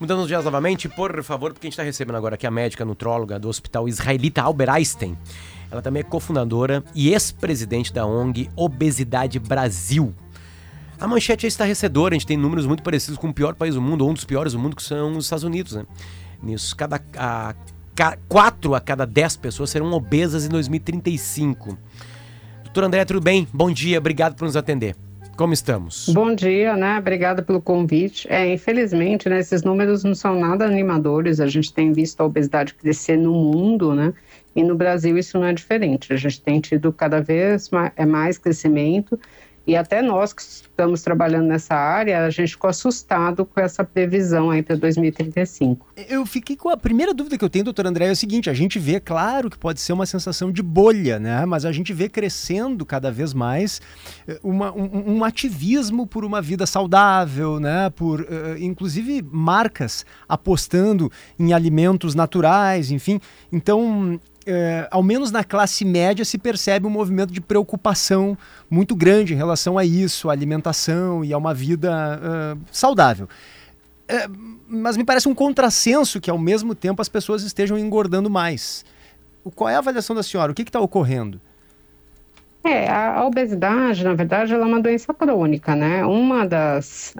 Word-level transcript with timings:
Mudando 0.00 0.22
os 0.22 0.26
dias 0.26 0.44
novamente, 0.44 0.88
por 0.88 1.22
favor, 1.22 1.52
porque 1.52 1.66
a 1.66 1.68
gente 1.68 1.74
está 1.74 1.84
recebendo 1.84 2.16
agora 2.16 2.34
aqui 2.34 2.44
a 2.44 2.50
médica 2.50 2.84
nutróloga 2.84 3.38
do 3.38 3.48
Hospital 3.48 3.88
Israelita 3.88 4.42
Albert 4.42 4.70
Einstein. 4.70 5.16
Ela 5.70 5.80
também 5.80 6.00
é 6.00 6.02
cofundadora 6.02 6.82
e 6.96 7.12
ex-presidente 7.12 7.92
da 7.92 8.04
ONG 8.04 8.50
Obesidade 8.56 9.38
Brasil. 9.38 10.12
A 10.98 11.06
manchete 11.06 11.46
é 11.46 11.48
estarrecedora, 11.48 12.12
a 12.12 12.18
gente 12.18 12.26
tem 12.26 12.36
números 12.36 12.66
muito 12.66 12.82
parecidos 12.82 13.16
com 13.16 13.28
o 13.28 13.32
pior 13.32 13.54
país 13.54 13.76
do 13.76 13.80
mundo, 13.80 14.02
ou 14.02 14.10
um 14.10 14.14
dos 14.14 14.24
piores 14.24 14.52
do 14.52 14.58
mundo, 14.58 14.74
que 14.74 14.82
são 14.82 15.16
os 15.16 15.26
Estados 15.26 15.44
Unidos, 15.44 15.74
né? 15.74 15.86
Nisso, 16.42 16.74
cada, 16.74 17.00
a, 17.16 17.54
a, 18.00 18.16
quatro 18.28 18.74
a 18.74 18.80
cada 18.80 19.06
dez 19.06 19.36
pessoas 19.36 19.70
serão 19.70 19.92
obesas 19.92 20.44
em 20.44 20.48
2035. 20.48 21.78
Doutor 22.64 22.82
André, 22.82 23.04
tudo 23.04 23.20
bem? 23.20 23.46
Bom 23.52 23.70
dia, 23.70 23.98
obrigado 23.98 24.34
por 24.34 24.44
nos 24.44 24.56
atender. 24.56 24.96
Como 25.36 25.52
estamos? 25.52 26.08
Bom 26.10 26.32
dia, 26.32 26.76
né? 26.76 26.96
Obrigada 26.98 27.42
pelo 27.42 27.60
convite. 27.60 28.26
É, 28.30 28.52
infelizmente, 28.52 29.28
né, 29.28 29.40
esses 29.40 29.64
números 29.64 30.04
não 30.04 30.14
são 30.14 30.38
nada 30.38 30.64
animadores. 30.64 31.40
A 31.40 31.48
gente 31.48 31.72
tem 31.72 31.92
visto 31.92 32.20
a 32.20 32.24
obesidade 32.24 32.72
crescer 32.74 33.16
no 33.16 33.32
mundo, 33.32 33.94
né? 33.94 34.14
E 34.54 34.62
no 34.62 34.76
Brasil 34.76 35.18
isso 35.18 35.36
não 35.38 35.46
é 35.46 35.52
diferente. 35.52 36.12
A 36.12 36.16
gente 36.16 36.40
tem 36.40 36.60
tido 36.60 36.92
cada 36.92 37.20
vez 37.20 37.68
é 37.96 38.06
mais 38.06 38.38
crescimento 38.38 39.18
e 39.66 39.76
até 39.76 40.02
nós 40.02 40.32
que 40.32 40.42
estamos 40.42 41.02
trabalhando 41.02 41.46
nessa 41.46 41.74
área, 41.74 42.26
a 42.26 42.30
gente 42.30 42.50
ficou 42.50 42.68
assustado 42.68 43.46
com 43.46 43.60
essa 43.60 43.82
previsão 43.82 44.50
aí 44.50 44.62
para 44.62 44.76
2035. 44.76 45.86
Eu 46.08 46.26
fiquei 46.26 46.54
com 46.54 46.68
a 46.68 46.76
primeira 46.76 47.14
dúvida 47.14 47.38
que 47.38 47.44
eu 47.44 47.48
tenho, 47.48 47.64
doutor 47.64 47.86
André, 47.86 48.08
é 48.08 48.12
o 48.12 48.16
seguinte: 48.16 48.50
a 48.50 48.54
gente 48.54 48.78
vê, 48.78 49.00
claro, 49.00 49.48
que 49.48 49.56
pode 49.56 49.80
ser 49.80 49.92
uma 49.92 50.04
sensação 50.04 50.52
de 50.52 50.62
bolha, 50.62 51.18
né? 51.18 51.46
Mas 51.46 51.64
a 51.64 51.72
gente 51.72 51.92
vê 51.94 52.08
crescendo 52.08 52.84
cada 52.84 53.10
vez 53.10 53.32
mais 53.32 53.80
eh, 54.28 54.38
uma, 54.42 54.72
um, 54.72 55.16
um, 55.16 55.24
ativismo 55.24 56.06
por 56.06 56.24
uma 56.24 56.42
vida 56.42 56.66
saudável, 56.66 57.58
né? 57.58 57.88
Por 57.90 58.20
uh, 58.20 58.26
inclusive 58.58 59.24
marcas 59.30 60.04
apostando 60.28 61.10
em 61.38 61.52
alimentos 61.54 62.14
naturais, 62.14 62.90
enfim. 62.90 63.18
Então 63.50 64.20
é, 64.46 64.88
ao 64.90 65.02
menos 65.02 65.30
na 65.30 65.42
classe 65.42 65.84
média, 65.84 66.24
se 66.24 66.38
percebe 66.38 66.86
um 66.86 66.90
movimento 66.90 67.32
de 67.32 67.40
preocupação 67.40 68.36
muito 68.68 68.94
grande 68.94 69.34
em 69.34 69.36
relação 69.36 69.78
a 69.78 69.84
isso, 69.84 70.28
a 70.28 70.32
alimentação 70.32 71.24
e 71.24 71.32
a 71.32 71.38
uma 71.38 71.54
vida 71.54 71.90
uh, 71.92 72.60
saudável. 72.70 73.28
É, 74.06 74.28
mas 74.68 74.96
me 74.96 75.04
parece 75.04 75.28
um 75.28 75.34
contrassenso 75.34 76.20
que, 76.20 76.30
ao 76.30 76.38
mesmo 76.38 76.74
tempo, 76.74 77.00
as 77.00 77.08
pessoas 77.08 77.42
estejam 77.42 77.78
engordando 77.78 78.28
mais. 78.28 78.84
Qual 79.54 79.68
é 79.68 79.74
a 79.74 79.78
avaliação 79.78 80.14
da 80.14 80.22
senhora? 80.22 80.52
O 80.52 80.54
que 80.54 80.62
está 80.62 80.80
ocorrendo? 80.80 81.40
É, 82.66 82.88
a, 82.88 83.26
obesidade, 83.26 84.02
na 84.02 84.14
verdade, 84.14 84.54
ela 84.54 84.64
é 84.64 84.66
uma 84.66 84.80
doença 84.80 85.12
crônica, 85.12 85.76
né? 85.76 86.02
Uma 86.02 86.46
das, 86.46 87.14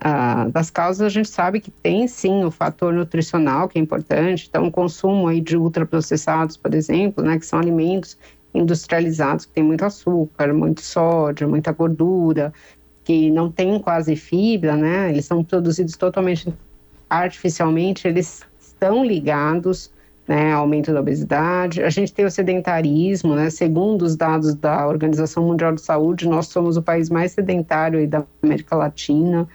das 0.50 0.70
causas 0.70 1.02
a 1.02 1.08
gente 1.10 1.28
sabe 1.28 1.60
que 1.60 1.70
tem 1.70 2.08
sim 2.08 2.44
o 2.44 2.50
fator 2.50 2.94
nutricional, 2.94 3.68
que 3.68 3.78
é 3.78 3.82
importante, 3.82 4.46
então 4.48 4.66
o 4.66 4.70
consumo 4.70 5.28
aí 5.28 5.42
de 5.42 5.54
ultraprocessados, 5.54 6.56
por 6.56 6.72
exemplo, 6.72 7.22
né, 7.22 7.38
que 7.38 7.44
são 7.44 7.58
alimentos 7.58 8.16
industrializados 8.54 9.44
que 9.44 9.52
tem 9.52 9.62
muito 9.62 9.84
açúcar, 9.84 10.54
muito 10.54 10.80
sódio, 10.80 11.46
muita 11.46 11.72
gordura, 11.72 12.50
que 13.04 13.30
não 13.30 13.50
tem 13.52 13.78
quase 13.78 14.16
fibra, 14.16 14.74
né? 14.74 15.10
Eles 15.10 15.26
são 15.26 15.44
produzidos 15.44 15.94
totalmente 15.94 16.54
artificialmente, 17.10 18.08
eles 18.08 18.42
estão 18.58 19.04
ligados 19.04 19.92
né, 20.26 20.52
aumento 20.52 20.92
da 20.92 21.00
obesidade. 21.00 21.82
A 21.82 21.90
gente 21.90 22.12
tem 22.12 22.24
o 22.24 22.30
sedentarismo, 22.30 23.34
né, 23.34 23.50
segundo 23.50 24.02
os 24.02 24.16
dados 24.16 24.54
da 24.54 24.86
Organização 24.86 25.46
Mundial 25.46 25.72
de 25.72 25.82
Saúde, 25.82 26.28
nós 26.28 26.46
somos 26.46 26.76
o 26.76 26.82
país 26.82 27.10
mais 27.10 27.32
sedentário 27.32 28.06
da 28.08 28.24
América 28.42 28.74
Latina. 28.74 29.46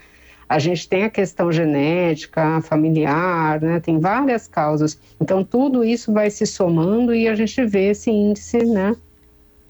A 0.47 0.58
gente 0.58 0.88
tem 0.88 1.03
a 1.03 1.09
questão 1.09 1.52
genética, 1.52 2.62
familiar, 2.62 3.62
né, 3.62 3.80
tem 3.80 4.00
várias 4.00 4.47
causas. 4.47 5.00
Então, 5.20 5.44
tudo 5.44 5.84
isso 5.84 6.14
vai 6.14 6.30
se 6.30 6.45
somando 6.45 7.14
e 7.14 7.28
a 7.28 7.36
gente 7.36 7.64
vê 7.66 7.90
esse 7.90 8.12
índice, 8.12 8.64
né, 8.64 8.95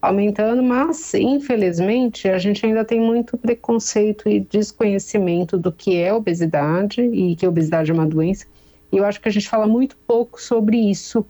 aumentando, 0.02 0.64
mas 0.64 1.14
infelizmente 1.14 2.30
a 2.30 2.37
gente 2.37 2.66
ainda 2.66 2.86
tem 2.86 3.02
muito 3.02 3.37
preconceito 3.37 4.30
e 4.30 4.39
desconhecimento 4.39 5.58
do 5.58 5.73
que 5.73 5.98
é 5.98 6.14
obesidade 6.14 7.02
e 7.02 7.36
que 7.36 7.45
obesidade 7.45 7.92
é 7.92 7.93
uma 7.93 8.05
doença 8.05 8.45
e 8.92 8.98
eu 8.98 9.05
acho 9.05 9.22
que 9.22 9.30
a 9.30 9.32
gente 9.32 9.48
fala 9.48 9.67
muito 9.67 9.95
pouco 10.08 10.42
sobre 10.42 10.77
isso. 10.77 11.26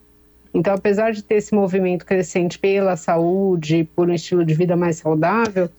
Então, 0.54 0.74
apesar 0.74 1.12
de 1.12 1.24
ter 1.24 1.36
esse 1.36 1.54
movimento 1.54 2.06
crescente 2.06 2.58
pela 2.58 2.96
saúde, 2.96 3.88
por 3.96 4.10
um 4.10 4.14
estilo 4.14 4.44
de 4.44 4.54
vida 4.54 4.76
mais 4.76 4.98
saudável, 4.98 5.70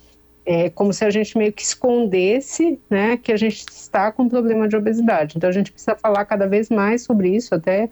é 0.45 0.71
como 0.71 0.93
se 0.93 1.05
a 1.05 1.11
gente 1.11 1.37
meio 1.37 1.53
que 1.53 1.63
escondesse, 1.63 2.79
né, 2.89 3.17
que 3.17 3.33
a 3.33 3.37
gente 3.37 3.67
está 3.69 4.13
com 4.13 4.29
problema 4.29 4.69
de 4.69 4.77
obesidade. 4.77 5.35
Então, 5.37 5.49
a 5.49 5.53
gente 5.53 5.73
precisa 5.73 5.97
falar 5.97 6.25
cada 6.25 6.47
vez 6.47 6.71
mais 6.71 7.03
sobre 7.03 7.35
isso, 7.35 7.55
até 7.55 7.91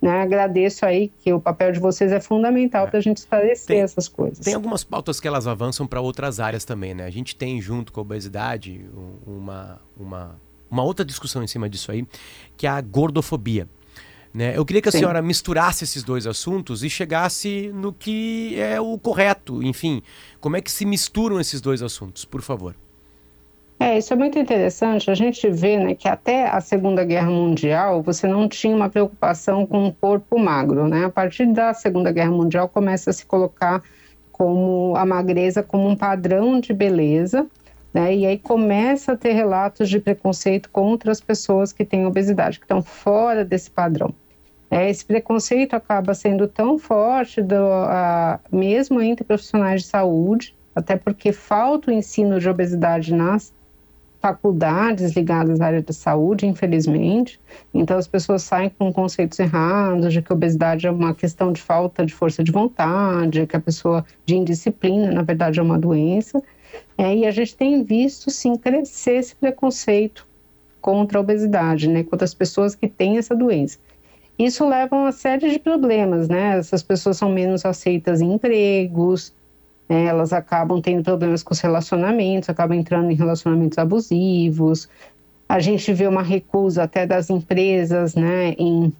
né, 0.00 0.22
agradeço 0.22 0.86
aí 0.86 1.10
que 1.18 1.32
o 1.32 1.40
papel 1.40 1.72
de 1.72 1.80
vocês 1.80 2.12
é 2.12 2.20
fundamental 2.20 2.86
é. 2.86 2.90
para 2.90 2.98
a 2.98 3.02
gente 3.02 3.16
esclarecer 3.16 3.66
tem, 3.66 3.80
essas 3.80 4.06
coisas. 4.06 4.38
Tem 4.38 4.54
algumas 4.54 4.84
pautas 4.84 5.18
que 5.18 5.26
elas 5.26 5.46
avançam 5.46 5.86
para 5.86 6.00
outras 6.00 6.38
áreas 6.38 6.64
também, 6.64 6.94
né? 6.94 7.04
A 7.04 7.10
gente 7.10 7.34
tem 7.34 7.60
junto 7.60 7.92
com 7.92 8.00
a 8.00 8.02
obesidade 8.02 8.84
uma, 9.26 9.80
uma 9.96 10.40
uma 10.70 10.82
outra 10.82 11.04
discussão 11.04 11.42
em 11.42 11.46
cima 11.46 11.68
disso 11.68 11.90
aí, 11.90 12.06
que 12.56 12.66
é 12.66 12.70
a 12.70 12.80
gordofobia. 12.80 13.68
Né? 14.32 14.56
Eu 14.56 14.64
queria 14.64 14.82
que 14.82 14.88
a 14.88 14.92
Sim. 14.92 14.98
senhora 14.98 15.22
misturasse 15.22 15.84
esses 15.84 16.02
dois 16.02 16.26
assuntos 16.26 16.84
e 16.84 16.90
chegasse 16.90 17.70
no 17.74 17.92
que 17.92 18.58
é 18.60 18.80
o 18.80 18.98
correto. 18.98 19.62
Enfim, 19.62 20.02
como 20.40 20.56
é 20.56 20.60
que 20.60 20.70
se 20.70 20.84
misturam 20.84 21.40
esses 21.40 21.60
dois 21.60 21.82
assuntos, 21.82 22.24
por 22.24 22.42
favor? 22.42 22.74
É, 23.80 23.96
isso 23.96 24.12
é 24.12 24.16
muito 24.16 24.38
interessante. 24.38 25.10
A 25.10 25.14
gente 25.14 25.48
vê 25.48 25.78
né, 25.78 25.94
que 25.94 26.08
até 26.08 26.48
a 26.48 26.60
Segunda 26.60 27.04
Guerra 27.04 27.30
Mundial 27.30 28.02
você 28.02 28.26
não 28.26 28.48
tinha 28.48 28.74
uma 28.74 28.88
preocupação 28.88 29.64
com 29.64 29.86
o 29.86 29.92
corpo 29.92 30.38
magro. 30.38 30.88
Né? 30.88 31.04
A 31.04 31.10
partir 31.10 31.46
da 31.46 31.72
Segunda 31.72 32.10
Guerra 32.10 32.32
Mundial 32.32 32.68
começa 32.68 33.10
a 33.10 33.12
se 33.12 33.24
colocar 33.24 33.82
como 34.32 34.94
a 34.96 35.06
magreza 35.06 35.62
como 35.62 35.88
um 35.88 35.96
padrão 35.96 36.60
de 36.60 36.72
beleza 36.72 37.46
né? 37.98 38.14
E 38.14 38.24
aí 38.24 38.38
começa 38.38 39.12
a 39.12 39.16
ter 39.16 39.32
relatos 39.32 39.88
de 39.88 39.98
preconceito 39.98 40.70
contra 40.70 41.10
as 41.10 41.20
pessoas 41.20 41.72
que 41.72 41.84
têm 41.84 42.06
obesidade, 42.06 42.60
que 42.60 42.64
estão 42.64 42.80
fora 42.80 43.44
desse 43.44 43.68
padrão. 43.68 44.14
É, 44.70 44.88
esse 44.88 45.04
preconceito 45.04 45.74
acaba 45.74 46.14
sendo 46.14 46.46
tão 46.46 46.78
forte, 46.78 47.42
do, 47.42 47.56
mesmo 48.52 49.00
entre 49.00 49.24
profissionais 49.24 49.82
de 49.82 49.88
saúde, 49.88 50.54
até 50.76 50.94
porque 50.94 51.32
falta 51.32 51.90
o 51.90 51.94
ensino 51.94 52.38
de 52.38 52.48
obesidade 52.48 53.12
nas 53.12 53.52
faculdades 54.20 55.16
ligadas 55.16 55.60
à 55.60 55.66
área 55.66 55.82
da 55.82 55.92
saúde, 55.92 56.46
infelizmente. 56.46 57.40
Então, 57.74 57.96
as 57.96 58.06
pessoas 58.06 58.42
saem 58.42 58.68
com 58.68 58.92
conceitos 58.92 59.38
errados 59.40 60.12
de 60.12 60.22
que 60.22 60.32
a 60.32 60.36
obesidade 60.36 60.86
é 60.86 60.90
uma 60.90 61.14
questão 61.14 61.52
de 61.52 61.60
falta 61.60 62.06
de 62.06 62.14
força 62.14 62.44
de 62.44 62.52
vontade, 62.52 63.46
que 63.46 63.56
a 63.56 63.60
pessoa 63.60 64.04
de 64.24 64.36
indisciplina, 64.36 65.10
na 65.10 65.22
verdade, 65.22 65.58
é 65.58 65.62
uma 65.62 65.78
doença. 65.78 66.40
É, 66.96 67.14
e 67.16 67.26
a 67.26 67.30
gente 67.30 67.56
tem 67.56 67.82
visto, 67.82 68.30
sim, 68.30 68.56
crescer 68.56 69.16
esse 69.16 69.36
preconceito 69.36 70.26
contra 70.80 71.18
a 71.18 71.20
obesidade, 71.20 71.88
né, 71.88 72.02
contra 72.04 72.24
as 72.24 72.34
pessoas 72.34 72.74
que 72.74 72.88
têm 72.88 73.18
essa 73.18 73.34
doença. 73.34 73.78
Isso 74.38 74.66
leva 74.68 74.94
a 74.94 74.98
uma 75.00 75.12
série 75.12 75.50
de 75.50 75.58
problemas, 75.58 76.28
né? 76.28 76.58
Essas 76.58 76.80
pessoas 76.80 77.16
são 77.16 77.28
menos 77.28 77.64
aceitas 77.64 78.20
em 78.20 78.34
empregos, 78.34 79.34
né? 79.88 80.04
elas 80.04 80.32
acabam 80.32 80.80
tendo 80.80 81.02
problemas 81.02 81.42
com 81.42 81.52
os 81.52 81.60
relacionamentos, 81.60 82.48
acabam 82.48 82.78
entrando 82.78 83.10
em 83.10 83.14
relacionamentos 83.14 83.78
abusivos. 83.78 84.88
A 85.48 85.58
gente 85.58 85.92
vê 85.92 86.06
uma 86.06 86.22
recusa 86.22 86.84
até 86.84 87.04
das 87.04 87.30
empresas, 87.30 88.14
né, 88.14 88.54
em 88.58 88.92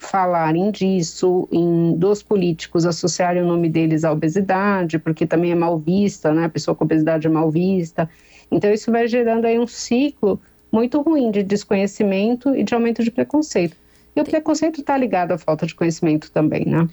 falarem 0.00 0.70
disso, 0.70 1.48
em 1.50 1.96
dos 1.96 2.22
políticos 2.22 2.84
associarem 2.84 3.42
o 3.42 3.46
nome 3.46 3.68
deles 3.68 4.04
à 4.04 4.12
obesidade, 4.12 4.98
porque 4.98 5.26
também 5.26 5.52
é 5.52 5.54
mal 5.54 5.78
vista, 5.78 6.32
né? 6.32 6.44
A 6.44 6.48
pessoa 6.48 6.74
com 6.74 6.84
obesidade 6.84 7.26
é 7.26 7.30
mal 7.30 7.50
vista. 7.50 8.08
Então 8.50 8.72
isso 8.72 8.90
vai 8.90 9.08
gerando 9.08 9.46
aí 9.46 9.58
um 9.58 9.66
ciclo 9.66 10.40
muito 10.70 11.00
ruim 11.00 11.30
de 11.30 11.42
desconhecimento 11.42 12.54
e 12.54 12.62
de 12.62 12.74
aumento 12.74 13.02
de 13.02 13.10
preconceito. 13.10 13.76
E 14.14 14.20
o 14.20 14.24
preconceito 14.24 14.80
está 14.80 14.96
ligado 14.96 15.32
à 15.32 15.38
falta 15.38 15.66
de 15.66 15.74
conhecimento 15.74 16.30
também, 16.30 16.64
né? 16.64 16.88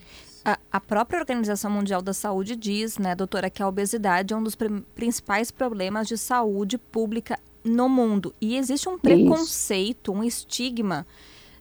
A, 0.45 0.59
a, 0.69 0.79
própria 0.79 1.19
Organização 1.19 1.71
Mundial 1.71 2.01
da 2.01 2.11
Saúde 2.13 2.55
diz, 2.57 2.97
né, 2.97 3.15
doutora, 3.15 3.49
que 3.49 3.63
a 3.63 3.67
obesidade 3.67 4.33
é 4.33 4.37
um 4.37 4.43
dos 4.43 4.57
principais 4.93 5.51
problemas 5.51 6.05
de 6.05 6.17
saúde 6.17 6.77
pública 6.77 7.39
no 7.63 7.87
mundo. 7.87 8.35
E 8.41 8.57
existe 8.57 8.89
um 8.89 8.97
preconceito, 8.99 10.11
Isso. 10.11 10.19
um 10.19 10.23
estigma 10.23 11.07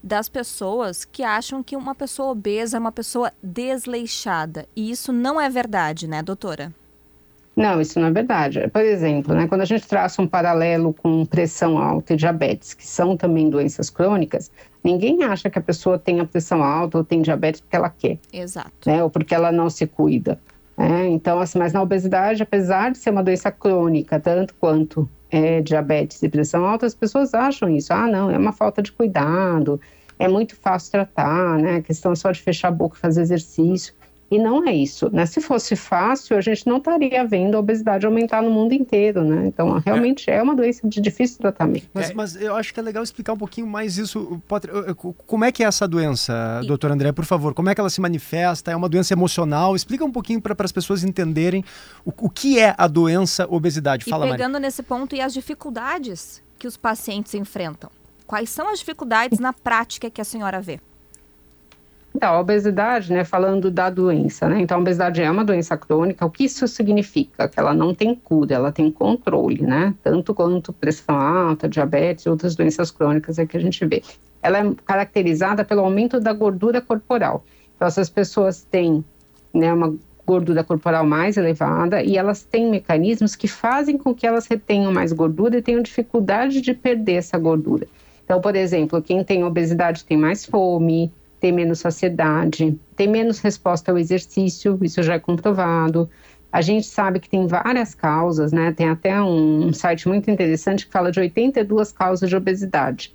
das 0.02 0.28
pessoas 0.28 1.04
que 1.04 1.22
acham 1.22 1.62
que 1.62 1.76
uma 1.76 1.94
pessoa 1.94 2.32
obesa 2.32 2.76
é 2.76 2.80
uma 2.80 2.92
pessoa 2.92 3.32
desleixada. 3.42 4.66
E 4.74 4.90
isso 4.90 5.12
não 5.12 5.40
é 5.40 5.48
verdade, 5.48 6.08
né, 6.08 6.22
doutora? 6.22 6.72
Não, 7.54 7.80
isso 7.80 8.00
não 8.00 8.08
é 8.08 8.10
verdade. 8.10 8.66
Por 8.68 8.82
exemplo, 8.82 9.34
né, 9.34 9.46
quando 9.46 9.60
a 9.60 9.66
gente 9.66 9.86
traça 9.86 10.22
um 10.22 10.26
paralelo 10.26 10.94
com 10.94 11.24
pressão 11.26 11.76
alta 11.76 12.14
e 12.14 12.16
diabetes, 12.16 12.72
que 12.72 12.86
são 12.86 13.16
também 13.16 13.50
doenças 13.50 13.90
crônicas, 13.90 14.50
ninguém 14.82 15.22
acha 15.22 15.50
que 15.50 15.58
a 15.58 15.62
pessoa 15.62 15.98
tem 15.98 16.18
a 16.20 16.24
pressão 16.24 16.62
alta 16.62 16.98
ou 16.98 17.04
tem 17.04 17.20
diabetes 17.20 17.60
porque 17.60 17.76
ela 17.76 17.90
quer. 17.90 18.18
Exato. 18.32 18.72
Né, 18.86 19.02
ou 19.02 19.10
porque 19.10 19.34
ela 19.34 19.52
não 19.52 19.68
se 19.68 19.86
cuida. 19.86 20.40
É, 20.82 21.06
então, 21.06 21.38
assim, 21.38 21.60
mas 21.60 21.72
na 21.72 21.80
obesidade, 21.80 22.42
apesar 22.42 22.90
de 22.90 22.98
ser 22.98 23.10
uma 23.10 23.22
doença 23.22 23.52
crônica, 23.52 24.18
tanto 24.18 24.52
quanto 24.56 25.08
é, 25.30 25.60
diabetes 25.60 26.20
e 26.24 26.28
pressão 26.28 26.66
alta, 26.66 26.86
as 26.86 26.94
pessoas 26.94 27.32
acham 27.34 27.68
isso. 27.68 27.92
Ah, 27.92 28.08
não, 28.08 28.28
é 28.28 28.36
uma 28.36 28.50
falta 28.52 28.82
de 28.82 28.90
cuidado, 28.90 29.80
é 30.18 30.26
muito 30.26 30.56
fácil 30.56 30.90
tratar, 30.90 31.56
né? 31.58 31.76
A 31.76 31.82
questão 31.82 32.10
é 32.10 32.16
só 32.16 32.32
de 32.32 32.42
fechar 32.42 32.68
a 32.68 32.72
boca 32.72 32.96
e 32.96 33.00
fazer 33.00 33.20
exercício. 33.20 33.94
E 34.32 34.38
não 34.38 34.66
é 34.66 34.74
isso, 34.74 35.10
né? 35.12 35.26
Se 35.26 35.42
fosse 35.42 35.76
fácil, 35.76 36.38
a 36.38 36.40
gente 36.40 36.66
não 36.66 36.78
estaria 36.78 37.22
vendo 37.22 37.54
a 37.54 37.60
obesidade 37.60 38.06
aumentar 38.06 38.40
no 38.40 38.50
mundo 38.50 38.72
inteiro, 38.72 39.22
né? 39.22 39.46
Então, 39.46 39.78
realmente 39.84 40.30
é, 40.30 40.36
é 40.36 40.42
uma 40.42 40.56
doença 40.56 40.88
de 40.88 41.02
difícil 41.02 41.36
tratamento. 41.36 41.86
Mas, 41.92 42.08
é. 42.08 42.14
mas, 42.14 42.36
eu 42.36 42.56
acho 42.56 42.72
que 42.72 42.80
é 42.80 42.82
legal 42.82 43.02
explicar 43.02 43.34
um 43.34 43.36
pouquinho 43.36 43.66
mais 43.66 43.98
isso. 43.98 44.42
Como 45.26 45.44
é 45.44 45.52
que 45.52 45.62
é 45.62 45.66
essa 45.66 45.86
doença, 45.86 46.60
e... 46.62 46.66
doutor 46.66 46.90
André, 46.90 47.12
por 47.12 47.26
favor? 47.26 47.52
Como 47.52 47.68
é 47.68 47.74
que 47.74 47.80
ela 47.82 47.90
se 47.90 48.00
manifesta? 48.00 48.70
É 48.70 48.76
uma 48.76 48.88
doença 48.88 49.12
emocional? 49.12 49.76
Explica 49.76 50.02
um 50.02 50.10
pouquinho 50.10 50.40
para 50.40 50.56
as 50.58 50.72
pessoas 50.72 51.04
entenderem 51.04 51.62
o, 52.02 52.10
o, 52.22 52.30
que 52.30 52.58
é 52.58 52.74
a 52.78 52.86
doença 52.86 53.46
obesidade. 53.50 54.06
Fala, 54.06 54.26
e 54.26 54.30
pegando 54.30 54.52
Maria. 54.54 54.66
nesse 54.66 54.82
ponto 54.82 55.14
e 55.14 55.20
as 55.20 55.34
dificuldades 55.34 56.42
que 56.58 56.66
os 56.66 56.78
pacientes 56.78 57.34
enfrentam. 57.34 57.90
Quais 58.26 58.48
são 58.48 58.66
as 58.70 58.78
dificuldades 58.78 59.38
na 59.38 59.52
prática 59.52 60.08
que 60.08 60.22
a 60.22 60.24
senhora 60.24 60.58
vê? 60.58 60.80
Então, 62.14 62.34
a 62.34 62.40
obesidade, 62.40 63.12
né, 63.12 63.24
falando 63.24 63.70
da 63.70 63.88
doença, 63.88 64.48
né? 64.48 64.60
Então, 64.60 64.76
a 64.76 64.80
obesidade 64.80 65.22
é 65.22 65.30
uma 65.30 65.44
doença 65.44 65.76
crônica. 65.76 66.24
O 66.24 66.30
que 66.30 66.44
isso 66.44 66.68
significa? 66.68 67.48
Que 67.48 67.58
ela 67.58 67.72
não 67.72 67.94
tem 67.94 68.14
cura, 68.14 68.54
ela 68.54 68.70
tem 68.70 68.90
controle, 68.90 69.62
né? 69.62 69.94
Tanto 70.02 70.34
quanto 70.34 70.72
pressão 70.72 71.18
alta, 71.18 71.68
diabetes 71.68 72.26
e 72.26 72.28
outras 72.28 72.54
doenças 72.54 72.90
crônicas 72.90 73.38
é 73.38 73.46
que 73.46 73.56
a 73.56 73.60
gente 73.60 73.84
vê. 73.86 74.02
Ela 74.42 74.58
é 74.58 74.74
caracterizada 74.84 75.64
pelo 75.64 75.80
aumento 75.80 76.20
da 76.20 76.32
gordura 76.32 76.80
corporal. 76.80 77.44
Então, 77.76 77.88
essas 77.88 78.10
pessoas 78.10 78.62
têm 78.62 79.02
né, 79.52 79.72
uma 79.72 79.94
gordura 80.26 80.62
corporal 80.62 81.04
mais 81.04 81.36
elevada 81.36 82.02
e 82.02 82.16
elas 82.16 82.42
têm 82.42 82.70
mecanismos 82.70 83.34
que 83.34 83.48
fazem 83.48 83.98
com 83.98 84.14
que 84.14 84.26
elas 84.26 84.46
retenham 84.46 84.92
mais 84.92 85.12
gordura 85.12 85.56
e 85.56 85.62
tenham 85.62 85.82
dificuldade 85.82 86.60
de 86.60 86.74
perder 86.74 87.14
essa 87.14 87.38
gordura. 87.38 87.86
Então, 88.24 88.40
por 88.40 88.54
exemplo, 88.54 89.02
quem 89.02 89.24
tem 89.24 89.44
obesidade 89.44 90.04
tem 90.04 90.16
mais 90.16 90.44
fome, 90.44 91.12
tem 91.42 91.50
menos 91.50 91.80
saciedade, 91.80 92.78
tem 92.94 93.08
menos 93.08 93.40
resposta 93.40 93.90
ao 93.90 93.98
exercício, 93.98 94.78
isso 94.80 95.02
já 95.02 95.14
é 95.14 95.18
comprovado. 95.18 96.08
A 96.52 96.60
gente 96.60 96.86
sabe 96.86 97.18
que 97.18 97.28
tem 97.28 97.48
várias 97.48 97.96
causas, 97.96 98.52
né? 98.52 98.70
Tem 98.70 98.88
até 98.88 99.20
um, 99.20 99.72
site 99.72 100.06
muito 100.06 100.30
interessante 100.30 100.86
que 100.86 100.92
fala 100.92 101.10
de 101.10 101.18
82 101.18 101.90
causas 101.90 102.30
de 102.30 102.36
obesidade. 102.36 103.12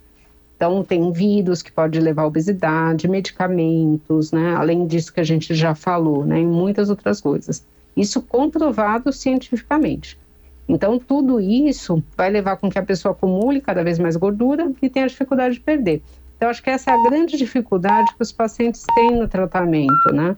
Então, 0.58 0.84
tem 0.84 1.10
vírus 1.14 1.62
que 1.62 1.72
pode 1.72 1.98
levar 2.02 2.24
à 2.24 2.28
obesidade, 2.28 3.08
medicamentos, 3.08 4.34
né? 4.34 4.56
Além 4.58 4.86
disso 4.86 5.14
que 5.14 5.22
a 5.22 5.24
gente 5.24 5.56
já 5.56 5.74
falou, 5.74 6.26
né? 6.26 6.42
E 6.42 6.46
muitas 6.46 6.90
outras 6.90 7.22
coisas. 7.22 7.66
Isso 7.96 8.22
comprovado 8.22 9.14
cientificamente. 9.14 10.20
Então, 10.68 11.00
tudo 11.00 11.40
isso 11.40 12.04
vai 12.18 12.30
levar 12.30 12.58
com 12.58 12.70
que 12.70 12.78
a 12.78 12.84
pessoa 12.84 13.14
acumule 13.14 13.62
cada 13.62 13.86
vez 13.86 13.98
mais 13.98 14.18
gordura 14.18 14.70
e 14.82 14.90
tenha 14.90 15.08
dificuldade 15.08 15.56
de 15.56 15.62
perder. 15.62 16.02
Então, 16.38 16.50
acho 16.50 16.62
que 16.62 16.70
essa 16.70 16.92
é 16.92 16.94
a 16.94 17.10
grande 17.10 17.36
dificuldade 17.36 18.14
que 18.16 18.22
os 18.22 18.32
pacientes 18.32 18.84
têm 18.96 19.20
no 19.20 19.28
tratamento, 19.28 20.14
né? 20.14 20.38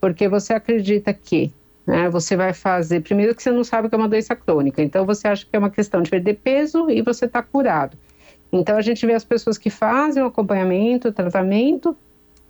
Porque 0.00 0.28
você 0.28 0.52
acredita 0.52 1.14
que 1.14 1.52
né, 1.86 2.10
você 2.10 2.36
vai 2.36 2.52
fazer. 2.52 3.00
Primeiro, 3.00 3.34
que 3.34 3.42
você 3.42 3.52
não 3.52 3.62
sabe 3.62 3.88
que 3.88 3.94
é 3.94 3.98
uma 3.98 4.08
doença 4.08 4.34
crônica, 4.34 4.82
então 4.82 5.06
você 5.06 5.28
acha 5.28 5.46
que 5.46 5.54
é 5.54 5.58
uma 5.58 5.70
questão 5.70 6.02
de 6.02 6.10
perder 6.10 6.34
peso 6.34 6.90
e 6.90 7.00
você 7.02 7.26
está 7.26 7.40
curado. 7.40 7.96
Então, 8.52 8.76
a 8.76 8.82
gente 8.82 9.06
vê 9.06 9.14
as 9.14 9.24
pessoas 9.24 9.56
que 9.56 9.70
fazem 9.70 10.22
o 10.22 10.26
acompanhamento, 10.26 11.08
o 11.08 11.12
tratamento, 11.12 11.96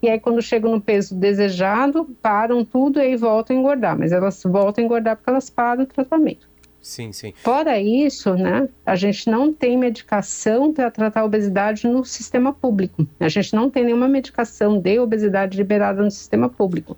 e 0.02 0.08
aí, 0.08 0.18
quando 0.18 0.42
chegam 0.42 0.72
no 0.72 0.80
peso 0.80 1.14
desejado, 1.14 2.04
param 2.20 2.64
tudo 2.64 2.98
e 2.98 3.02
aí 3.02 3.16
voltam 3.16 3.54
a 3.54 3.58
engordar. 3.60 3.96
Mas 3.96 4.10
elas 4.10 4.42
voltam 4.42 4.82
a 4.82 4.84
engordar 4.84 5.16
porque 5.16 5.30
elas 5.30 5.48
param 5.48 5.84
o 5.84 5.86
tratamento. 5.86 6.50
Sim, 6.82 7.12
sim. 7.12 7.32
Fora 7.36 7.78
isso, 7.80 8.34
né, 8.34 8.68
a 8.84 8.96
gente 8.96 9.30
não 9.30 9.52
tem 9.52 9.78
medicação 9.78 10.72
para 10.72 10.90
tratar 10.90 11.20
a 11.20 11.24
obesidade 11.24 11.86
no 11.86 12.04
sistema 12.04 12.52
público. 12.52 13.06
A 13.20 13.28
gente 13.28 13.54
não 13.54 13.70
tem 13.70 13.84
nenhuma 13.84 14.08
medicação 14.08 14.80
de 14.80 14.98
obesidade 14.98 15.56
liberada 15.56 16.02
no 16.02 16.10
sistema 16.10 16.48
público. 16.48 16.96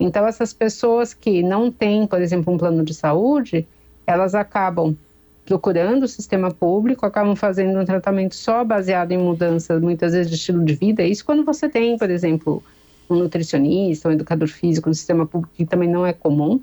Então, 0.00 0.26
essas 0.26 0.54
pessoas 0.54 1.12
que 1.12 1.42
não 1.42 1.70
têm, 1.70 2.06
por 2.06 2.22
exemplo, 2.22 2.54
um 2.54 2.56
plano 2.56 2.82
de 2.82 2.94
saúde, 2.94 3.66
elas 4.06 4.34
acabam 4.34 4.96
procurando 5.44 6.04
o 6.04 6.08
sistema 6.08 6.50
público, 6.50 7.04
acabam 7.04 7.34
fazendo 7.34 7.78
um 7.78 7.84
tratamento 7.84 8.34
só 8.34 8.64
baseado 8.64 9.12
em 9.12 9.18
mudanças, 9.18 9.80
muitas 9.80 10.12
vezes, 10.12 10.30
de 10.30 10.36
estilo 10.36 10.64
de 10.64 10.74
vida. 10.74 11.02
Isso 11.02 11.24
quando 11.24 11.44
você 11.44 11.68
tem, 11.68 11.98
por 11.98 12.10
exemplo, 12.10 12.62
um 13.10 13.16
nutricionista, 13.16 14.08
um 14.08 14.12
educador 14.12 14.48
físico 14.48 14.88
no 14.88 14.94
sistema 14.94 15.26
público, 15.26 15.54
que 15.54 15.66
também 15.66 15.88
não 15.88 16.06
é 16.06 16.12
comum. 16.12 16.60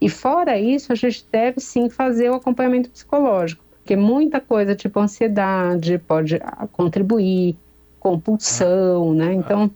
E 0.00 0.08
fora 0.08 0.58
isso, 0.58 0.92
a 0.92 0.94
gente 0.94 1.24
deve 1.30 1.60
sim 1.60 1.88
fazer 1.88 2.30
o 2.30 2.34
acompanhamento 2.34 2.90
psicológico, 2.90 3.64
porque 3.78 3.96
muita 3.96 4.40
coisa, 4.40 4.74
tipo 4.74 5.00
ansiedade, 5.00 5.98
pode 5.98 6.36
ah, 6.36 6.66
contribuir, 6.70 7.56
compulsão, 7.98 9.14
né? 9.14 9.32
Então, 9.34 9.70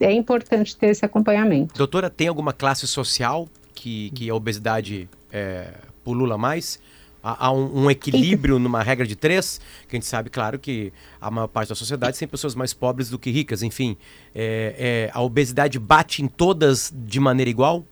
é 0.00 0.12
importante 0.12 0.76
ter 0.76 0.88
esse 0.88 1.04
acompanhamento. 1.04 1.74
Doutora, 1.74 2.10
tem 2.10 2.28
alguma 2.28 2.52
classe 2.52 2.86
social 2.86 3.48
que, 3.74 4.10
que 4.10 4.28
a 4.28 4.34
obesidade 4.34 5.08
é, 5.32 5.72
pulula 6.04 6.36
mais? 6.36 6.78
Há, 7.22 7.46
há 7.46 7.52
um, 7.52 7.84
um, 7.84 7.90
equilíbrio 7.90 8.58
numa 8.58 8.82
regra 8.82 9.06
de 9.06 9.14
três, 9.14 9.60
que 9.88 9.96
a 9.96 9.98
gente 9.98 10.06
sabe, 10.06 10.30
claro, 10.30 10.58
que 10.58 10.92
a 11.20 11.30
maior 11.30 11.48
parte 11.48 11.68
da 11.68 11.74
sociedade 11.74 12.18
tem 12.18 12.26
pessoas 12.26 12.54
mais 12.54 12.72
pobres 12.72 13.10
do 13.10 13.18
que 13.18 13.30
ricas. 13.30 13.62
Enfim, 13.62 13.96
é, 14.34 15.08
é, 15.08 15.10
a 15.12 15.20
obesidade 15.22 15.78
bate 15.78 16.22
em 16.22 16.28
todas 16.28 16.92
de 16.94 17.20
maneira 17.20 17.50
igual? 17.50 17.84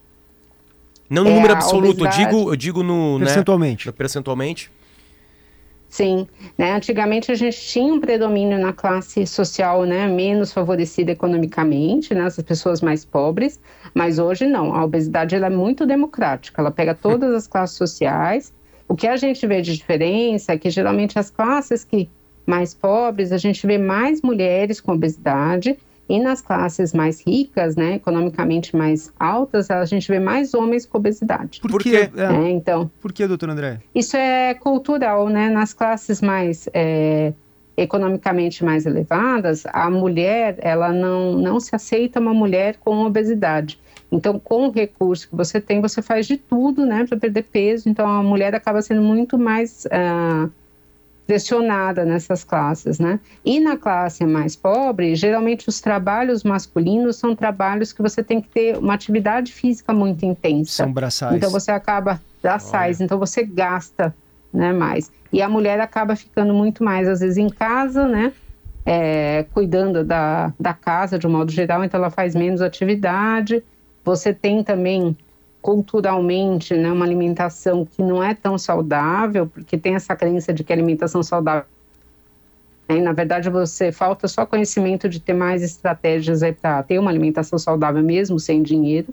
Não 1.08 1.24
no 1.24 1.30
é, 1.30 1.34
número 1.34 1.52
absoluto, 1.52 2.04
eu 2.04 2.10
digo, 2.10 2.52
eu 2.52 2.56
digo 2.56 2.82
no. 2.82 3.18
Né, 3.18 3.24
percentualmente. 3.26 3.86
Né, 3.86 3.92
percentualmente. 3.96 4.70
Sim, 5.88 6.26
né? 6.56 6.74
Antigamente 6.74 7.32
a 7.32 7.34
gente 7.34 7.58
tinha 7.58 7.92
um 7.94 7.98
predomínio 7.98 8.58
na 8.58 8.74
classe 8.74 9.26
social, 9.26 9.84
né, 9.84 10.06
menos 10.06 10.52
favorecida 10.52 11.12
economicamente, 11.12 12.14
né, 12.14 12.24
as 12.26 12.36
pessoas 12.40 12.82
mais 12.82 13.06
pobres, 13.06 13.58
mas 13.94 14.18
hoje 14.18 14.46
não. 14.46 14.74
A 14.74 14.84
obesidade 14.84 15.34
ela 15.34 15.46
é 15.46 15.50
muito 15.50 15.86
democrática, 15.86 16.60
ela 16.60 16.70
pega 16.70 16.94
todas 16.94 17.34
as 17.34 17.46
classes 17.46 17.76
sociais. 17.76 18.52
O 18.86 18.94
que 18.94 19.06
a 19.06 19.16
gente 19.16 19.46
vê 19.46 19.62
de 19.62 19.74
diferença 19.74 20.52
é 20.52 20.58
que 20.58 20.68
geralmente 20.68 21.18
as 21.18 21.30
classes 21.30 21.84
que 21.84 22.10
mais 22.46 22.74
pobres, 22.74 23.32
a 23.32 23.38
gente 23.38 23.66
vê 23.66 23.78
mais 23.78 24.20
mulheres 24.22 24.80
com 24.80 24.92
obesidade 24.92 25.78
e 26.08 26.18
nas 26.18 26.40
classes 26.40 26.94
mais 26.94 27.20
ricas, 27.24 27.76
né, 27.76 27.94
economicamente 27.94 28.74
mais 28.74 29.12
altas, 29.18 29.70
a 29.70 29.84
gente 29.84 30.08
vê 30.08 30.18
mais 30.18 30.54
homens 30.54 30.86
com 30.86 30.98
obesidade. 30.98 31.60
Por 31.60 31.82
quê? 31.82 32.08
É. 32.16 32.24
É, 32.24 32.50
então, 32.50 32.90
Por 33.00 33.12
que, 33.12 33.26
doutor 33.26 33.50
André? 33.50 33.80
Isso 33.94 34.16
é 34.16 34.54
cultural, 34.54 35.28
né? 35.28 35.50
Nas 35.50 35.74
classes 35.74 36.22
mais 36.22 36.68
é, 36.72 37.32
economicamente 37.76 38.64
mais 38.64 38.86
elevadas, 38.86 39.64
a 39.66 39.90
mulher, 39.90 40.56
ela 40.60 40.92
não, 40.92 41.34
não 41.34 41.60
se 41.60 41.74
aceita 41.76 42.18
uma 42.18 42.34
mulher 42.34 42.76
com 42.78 43.04
obesidade. 43.04 43.78
Então, 44.10 44.38
com 44.38 44.68
o 44.68 44.70
recurso 44.70 45.28
que 45.28 45.36
você 45.36 45.60
tem, 45.60 45.80
você 45.80 46.00
faz 46.00 46.26
de 46.26 46.38
tudo, 46.38 46.86
né, 46.86 47.04
para 47.06 47.18
perder 47.18 47.42
peso. 47.42 47.88
Então, 47.88 48.08
a 48.08 48.22
mulher 48.22 48.54
acaba 48.54 48.80
sendo 48.80 49.02
muito 49.02 49.38
mais 49.38 49.86
uh, 49.86 50.50
pressionada 51.28 52.06
nessas 52.06 52.42
classes, 52.42 52.98
né? 52.98 53.20
E 53.44 53.60
na 53.60 53.76
classe 53.76 54.24
mais 54.24 54.56
pobre, 54.56 55.14
geralmente 55.14 55.68
os 55.68 55.78
trabalhos 55.78 56.42
masculinos 56.42 57.16
são 57.16 57.36
trabalhos 57.36 57.92
que 57.92 58.00
você 58.00 58.22
tem 58.22 58.40
que 58.40 58.48
ter 58.48 58.78
uma 58.78 58.94
atividade 58.94 59.52
física 59.52 59.92
muito 59.92 60.24
intensa. 60.24 60.84
São 60.84 60.92
braçais. 60.92 61.36
Então 61.36 61.50
você 61.50 61.70
acaba 61.70 62.18
braçais, 62.42 62.96
Olha. 62.96 63.04
então 63.04 63.18
você 63.18 63.44
gasta, 63.44 64.16
né, 64.50 64.72
mais. 64.72 65.12
E 65.30 65.42
a 65.42 65.50
mulher 65.50 65.78
acaba 65.80 66.16
ficando 66.16 66.54
muito 66.54 66.82
mais 66.82 67.06
às 67.06 67.20
vezes 67.20 67.36
em 67.36 67.50
casa, 67.50 68.08
né? 68.08 68.32
É, 68.86 69.44
cuidando 69.52 70.02
da, 70.02 70.50
da 70.58 70.72
casa 70.72 71.18
de 71.18 71.26
um 71.26 71.30
modo 71.30 71.52
geral, 71.52 71.84
então 71.84 72.00
ela 72.00 72.08
faz 72.08 72.34
menos 72.34 72.62
atividade. 72.62 73.62
Você 74.02 74.32
tem 74.32 74.64
também 74.64 75.14
culturalmente, 75.60 76.74
né, 76.74 76.90
uma 76.90 77.04
alimentação 77.04 77.84
que 77.84 78.02
não 78.02 78.22
é 78.22 78.34
tão 78.34 78.56
saudável, 78.56 79.46
porque 79.46 79.76
tem 79.76 79.94
essa 79.94 80.14
crença 80.14 80.52
de 80.52 80.62
que 80.62 80.72
alimentação 80.72 81.22
saudável 81.22 81.66
né, 82.88 82.98
na 83.00 83.12
verdade, 83.12 83.50
você 83.50 83.92
falta 83.92 84.26
só 84.26 84.46
conhecimento 84.46 85.08
de 85.08 85.20
ter 85.20 85.34
mais 85.34 85.62
estratégias 85.62 86.40
para 86.58 86.82
ter 86.82 86.98
uma 86.98 87.10
alimentação 87.10 87.58
saudável 87.58 88.02
mesmo 88.02 88.40
sem 88.40 88.62
dinheiro. 88.62 89.12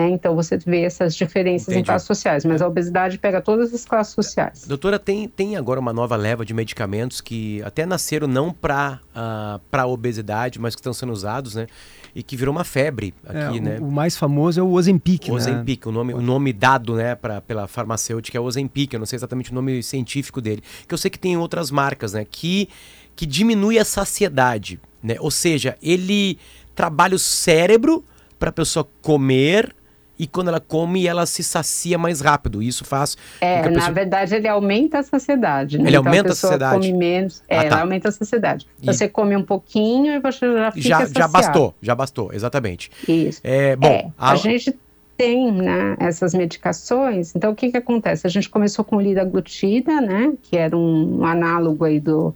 Né? 0.00 0.10
Então 0.10 0.34
você 0.34 0.56
vê 0.56 0.82
essas 0.82 1.14
diferenças 1.14 1.68
Entendi. 1.68 1.80
em 1.80 1.84
classes 1.84 2.06
sociais, 2.06 2.44
mas 2.44 2.62
a 2.62 2.66
obesidade 2.66 3.18
pega 3.18 3.40
todas 3.40 3.74
as 3.74 3.84
classes 3.84 4.14
sociais. 4.14 4.64
Doutora, 4.66 4.98
tem, 4.98 5.28
tem 5.28 5.56
agora 5.56 5.78
uma 5.78 5.92
nova 5.92 6.16
leva 6.16 6.44
de 6.44 6.54
medicamentos 6.54 7.20
que 7.20 7.62
até 7.62 7.84
nasceram 7.84 8.26
não 8.26 8.52
para 8.52 8.94
uh, 8.94 9.08
ah, 9.14 9.60
para 9.70 9.86
obesidade, 9.86 10.58
mas 10.58 10.74
que 10.74 10.80
estão 10.80 10.94
sendo 10.94 11.12
usados, 11.12 11.54
né? 11.54 11.66
E 12.14 12.22
que 12.22 12.36
virou 12.36 12.52
uma 12.52 12.64
febre 12.64 13.14
aqui, 13.24 13.58
é, 13.58 13.60
né? 13.60 13.78
O, 13.78 13.90
mais 13.90 14.16
famoso 14.16 14.58
é 14.58 14.62
o 14.62 14.70
Ozempic, 14.72 15.28
o 15.28 15.34
Ozempic, 15.34 15.84
né? 15.84 15.90
o 15.90 15.92
nome, 15.92 16.14
o 16.14 16.20
nome 16.20 16.52
dado, 16.52 16.96
né, 16.96 17.14
pra, 17.14 17.40
pela 17.40 17.68
farmacêutica 17.68 18.36
é 18.36 18.40
o 18.40 18.44
Ozempic. 18.44 18.92
Eu 18.92 18.98
não 18.98 19.06
sei 19.06 19.16
exatamente 19.16 19.52
o 19.52 19.54
nome 19.54 19.82
científico 19.82 20.40
dele, 20.40 20.62
que 20.88 20.94
eu 20.94 20.98
sei 20.98 21.10
que 21.10 21.18
tem 21.18 21.36
outras 21.36 21.70
marcas, 21.70 22.14
né? 22.14 22.26
Que 22.28 22.68
que 23.14 23.26
diminui 23.26 23.78
a 23.78 23.84
saciedade, 23.84 24.80
né? 25.02 25.16
Ou 25.20 25.30
seja, 25.30 25.76
ele 25.82 26.38
trabalha 26.74 27.14
o 27.14 27.18
cérebro 27.18 28.02
para 28.38 28.48
a 28.48 28.52
pessoa 28.52 28.88
comer 29.02 29.74
e 30.20 30.26
quando 30.26 30.48
ela 30.48 30.60
come, 30.60 31.06
ela 31.06 31.24
se 31.24 31.42
sacia 31.42 31.96
mais 31.96 32.20
rápido. 32.20 32.62
Isso 32.62 32.84
faz. 32.84 33.16
É, 33.40 33.62
pessoa... 33.62 33.86
na 33.86 33.90
verdade, 33.90 34.34
ele 34.34 34.46
aumenta 34.46 34.98
a 34.98 35.02
saciedade. 35.02 35.78
Né? 35.78 35.84
Ele 35.84 35.96
então, 35.96 36.06
aumenta 36.06 36.28
a, 36.28 36.32
a 36.32 36.34
saciedade. 36.34 36.74
come 36.74 36.92
menos. 36.92 37.42
É, 37.48 37.56
ah, 37.56 37.60
tá. 37.60 37.66
ela 37.68 37.80
aumenta 37.80 38.10
a 38.10 38.12
saciedade. 38.12 38.66
E... 38.82 38.86
Você 38.86 39.08
come 39.08 39.34
um 39.34 39.42
pouquinho 39.42 40.12
e 40.12 40.20
você 40.20 40.52
já 40.52 40.72
fica 40.72 40.88
já, 40.88 40.98
saciado. 40.98 41.18
já 41.18 41.28
bastou, 41.28 41.74
já 41.80 41.94
bastou, 41.94 42.34
exatamente. 42.34 42.90
Isso. 43.08 43.40
É, 43.42 43.74
bom, 43.76 43.86
é, 43.86 44.10
a... 44.18 44.32
a 44.32 44.36
gente 44.36 44.76
tem 45.16 45.50
né, 45.50 45.96
essas 45.98 46.34
medicações. 46.34 47.34
Então, 47.34 47.52
o 47.52 47.54
que, 47.54 47.70
que 47.70 47.78
acontece? 47.78 48.26
A 48.26 48.30
gente 48.30 48.50
começou 48.50 48.84
com 48.84 48.96
o 48.96 49.00
liraglutida, 49.00 50.02
né, 50.02 50.34
que 50.42 50.54
era 50.54 50.76
um, 50.76 51.20
um 51.20 51.24
análogo 51.24 51.82
aí 51.82 51.98
do, 51.98 52.34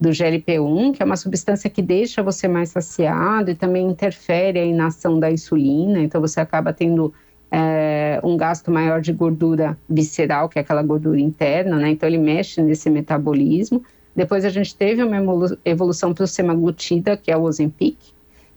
do 0.00 0.08
GLP-1, 0.08 0.94
que 0.94 1.02
é 1.02 1.04
uma 1.04 1.16
substância 1.16 1.68
que 1.68 1.82
deixa 1.82 2.22
você 2.22 2.48
mais 2.48 2.70
saciado 2.70 3.50
e 3.50 3.54
também 3.54 3.86
interfere 3.86 4.58
aí 4.58 4.72
na 4.72 4.86
ação 4.86 5.20
da 5.20 5.30
insulina. 5.30 6.00
Então, 6.00 6.18
você 6.18 6.40
acaba 6.40 6.72
tendo 6.72 7.12
é, 7.50 8.20
um 8.22 8.36
gasto 8.36 8.70
maior 8.70 9.00
de 9.00 9.12
gordura 9.12 9.78
visceral, 9.88 10.48
que 10.48 10.58
é 10.58 10.62
aquela 10.62 10.82
gordura 10.82 11.20
interna, 11.20 11.76
né? 11.76 11.90
Então, 11.90 12.08
ele 12.08 12.18
mexe 12.18 12.60
nesse 12.60 12.90
metabolismo. 12.90 13.82
Depois, 14.14 14.44
a 14.44 14.48
gente 14.48 14.74
teve 14.74 15.02
uma 15.02 15.16
evolução 15.64 16.12
para 16.12 16.24
o 16.24 16.26
semaglutida, 16.26 17.16
que 17.16 17.30
é 17.30 17.36
o 17.36 17.42
Ozempic, 17.42 17.98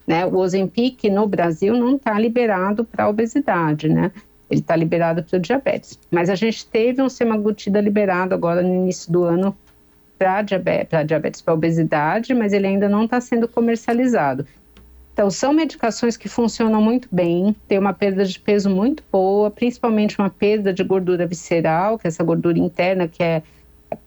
né? 0.08 0.26
O 0.26 0.38
Ozempic 0.38 1.04
no 1.10 1.28
Brasil 1.28 1.76
não 1.76 1.96
está 1.96 2.18
liberado 2.18 2.84
para 2.84 3.08
obesidade, 3.08 3.88
né? 3.88 4.12
Ele 4.50 4.62
está 4.62 4.76
liberado 4.76 5.24
para 5.24 5.38
o 5.38 5.40
diabetes. 5.40 6.00
Mas 6.10 6.30
a 6.30 6.36
gente 6.36 6.66
teve 6.66 7.02
um 7.02 7.10
semaglutida 7.10 7.80
liberado 7.80 8.34
agora 8.34 8.64
no 8.64 8.74
início 8.74 9.12
do 9.12 9.24
ano 9.24 9.56
para 10.18 10.42
diabetes, 10.42 11.08
diabetes, 11.08 11.42
para 11.42 11.54
obesidade, 11.54 12.34
mas 12.34 12.52
ele 12.52 12.68
ainda 12.68 12.90
não 12.90 13.06
está 13.06 13.22
sendo 13.22 13.48
comercializado. 13.48 14.46
Então, 15.20 15.30
são 15.30 15.52
medicações 15.52 16.16
que 16.16 16.30
funcionam 16.30 16.82
muito 16.82 17.10
bem, 17.12 17.54
tem 17.68 17.78
uma 17.78 17.92
perda 17.92 18.24
de 18.24 18.40
peso 18.40 18.70
muito 18.70 19.04
boa, 19.12 19.52
principalmente 19.52 20.18
uma 20.18 20.30
perda 20.30 20.74
de 20.74 20.82
gordura 20.82 21.28
visceral, 21.28 22.00
que 22.00 22.08
é 22.08 22.08
essa 22.08 22.24
gordura 22.24 22.58
interna 22.58 23.06
que 23.06 23.22
é 23.22 23.44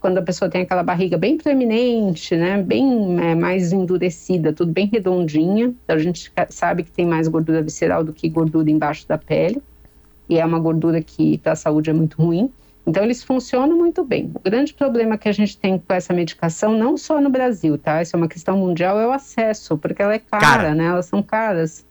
quando 0.00 0.16
a 0.16 0.22
pessoa 0.22 0.50
tem 0.50 0.62
aquela 0.62 0.82
barriga 0.82 1.18
bem 1.18 1.36
proeminente, 1.36 2.34
né, 2.34 2.62
bem 2.62 3.20
é, 3.20 3.34
mais 3.34 3.74
endurecida, 3.74 4.54
tudo 4.54 4.72
bem 4.72 4.86
redondinha, 4.90 5.74
então 5.84 5.96
a 5.96 5.98
gente 5.98 6.32
sabe 6.48 6.82
que 6.82 6.90
tem 6.90 7.04
mais 7.04 7.28
gordura 7.28 7.60
visceral 7.60 8.02
do 8.02 8.14
que 8.14 8.26
gordura 8.30 8.70
embaixo 8.70 9.06
da 9.06 9.18
pele, 9.18 9.62
e 10.30 10.38
é 10.38 10.46
uma 10.46 10.58
gordura 10.58 11.02
que 11.02 11.36
para 11.36 11.52
a 11.52 11.56
saúde 11.56 11.90
é 11.90 11.92
muito 11.92 12.22
ruim. 12.22 12.50
Então 12.86 13.04
eles 13.04 13.22
funcionam 13.22 13.76
muito 13.76 14.04
bem. 14.04 14.30
O 14.34 14.40
grande 14.40 14.74
problema 14.74 15.16
que 15.16 15.28
a 15.28 15.32
gente 15.32 15.56
tem 15.56 15.78
com 15.78 15.94
essa 15.94 16.12
medicação, 16.12 16.76
não 16.76 16.96
só 16.96 17.20
no 17.20 17.30
Brasil, 17.30 17.78
tá? 17.78 18.02
Isso 18.02 18.16
é 18.16 18.18
uma 18.18 18.28
questão 18.28 18.56
mundial, 18.56 18.98
é 18.98 19.06
o 19.06 19.12
acesso, 19.12 19.78
porque 19.78 20.02
ela 20.02 20.14
é 20.14 20.18
cara, 20.18 20.40
cara. 20.40 20.74
né? 20.74 20.86
Elas 20.86 21.06
são 21.06 21.22
caras. 21.22 21.84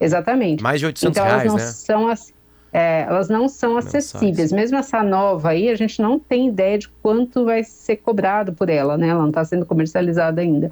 Exatamente. 0.00 0.62
Mais 0.62 0.80
de 0.80 0.86
800 0.86 1.10
então, 1.10 1.24
reais, 1.24 1.42
elas 1.42 1.52
não 1.52 1.58
né? 1.58 1.72
São 1.72 2.08
as 2.08 2.32
é, 2.72 3.02
elas 3.08 3.28
não 3.28 3.48
são 3.48 3.76
acessíveis. 3.76 4.52
Mesmo 4.52 4.76
essa 4.76 5.02
nova 5.02 5.50
aí, 5.50 5.70
a 5.70 5.74
gente 5.74 6.00
não 6.02 6.18
tem 6.18 6.48
ideia 6.48 6.78
de 6.78 6.88
quanto 7.02 7.44
vai 7.44 7.64
ser 7.64 7.96
cobrado 7.96 8.52
por 8.52 8.68
ela, 8.68 8.96
né? 8.96 9.08
Ela 9.08 9.22
não 9.22 9.28
está 9.28 9.44
sendo 9.44 9.64
comercializada 9.64 10.40
ainda. 10.40 10.70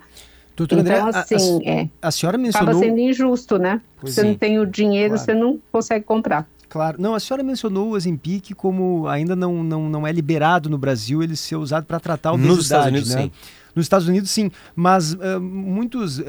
Doutor 0.55 0.79
então, 0.79 1.09
André, 1.09 1.19
assim, 1.19 1.67
a, 1.67 1.71
a, 1.71 1.75
é, 1.75 1.89
a 2.03 2.11
senhora 2.11 2.39
mencionou... 2.39 2.71
Acaba 2.71 2.85
sendo 2.85 2.99
injusto, 2.99 3.59
né? 3.59 3.81
Pois 4.01 4.15
você 4.15 4.23
sim. 4.23 4.29
não 4.29 4.35
tem 4.35 4.59
o 4.59 4.67
dinheiro, 4.67 5.15
claro. 5.15 5.25
você 5.25 5.35
não 5.35 5.59
consegue 5.71 6.05
comprar. 6.05 6.47
Claro. 6.69 7.01
Não, 7.01 7.15
a 7.15 7.21
senhora 7.21 7.43
mencionou 7.43 7.89
o 7.89 7.91
Ozempic 7.93 8.55
como 8.55 9.07
ainda 9.09 9.37
não, 9.37 9.63
não, 9.63 9.89
não 9.89 10.07
é 10.07 10.13
liberado 10.13 10.69
no 10.69 10.79
Brasil 10.79 11.23
ele 11.23 11.37
ser 11.37 11.57
usado 11.57 11.85
para 11.85 12.01
tratar 12.01 12.33
obesidade, 12.33 12.57
Nos 12.57 12.65
Estados 12.65 12.87
Unidos, 12.89 13.15
né? 13.15 13.23
sim. 13.23 13.33
Nos 13.77 13.85
Estados 13.85 14.09
Unidos, 14.09 14.31
sim, 14.31 14.51
mas 14.75 15.13
uh, 15.13 15.39
muitos 15.39 16.19
uh, 16.19 16.25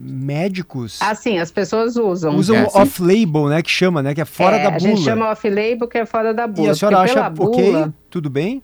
médicos. 0.00 0.98
Ah, 1.02 1.14
sim, 1.14 1.38
as 1.38 1.50
pessoas 1.50 1.94
usam. 1.94 2.34
Usam 2.34 2.56
é, 2.56 2.68
off-label, 2.72 3.48
né? 3.48 3.60
Que 3.60 3.70
chama, 3.70 4.02
né? 4.02 4.14
Que 4.14 4.22
é 4.22 4.24
fora 4.24 4.56
é, 4.56 4.62
da 4.62 4.70
bula. 4.70 4.76
A 4.76 4.94
gente 4.94 5.02
chama 5.02 5.30
off-label, 5.30 5.86
que 5.86 5.98
é 5.98 6.06
fora 6.06 6.32
da 6.32 6.46
bula. 6.46 6.68
E 6.68 6.70
a 6.70 6.74
senhora 6.74 7.00
acha, 7.00 7.28
bula... 7.28 7.50
ok, 7.50 7.92
tudo 8.08 8.30
bem? 8.30 8.62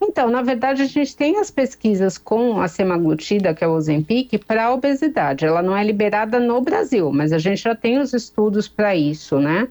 Então, 0.00 0.30
na 0.30 0.40
verdade, 0.40 0.80
a 0.80 0.86
gente 0.86 1.14
tem 1.14 1.38
as 1.38 1.50
pesquisas 1.50 2.16
com 2.16 2.62
a 2.62 2.68
semaglutida, 2.68 3.52
que 3.52 3.62
é 3.62 3.68
o 3.68 3.72
Ozempic, 3.72 4.38
para 4.46 4.72
obesidade. 4.72 5.44
Ela 5.44 5.60
não 5.60 5.76
é 5.76 5.84
liberada 5.84 6.40
no 6.40 6.60
Brasil, 6.62 7.12
mas 7.12 7.30
a 7.32 7.38
gente 7.38 7.62
já 7.62 7.74
tem 7.74 7.98
os 7.98 8.14
estudos 8.14 8.68
para 8.68 8.96
isso, 8.96 9.38
né? 9.38 9.68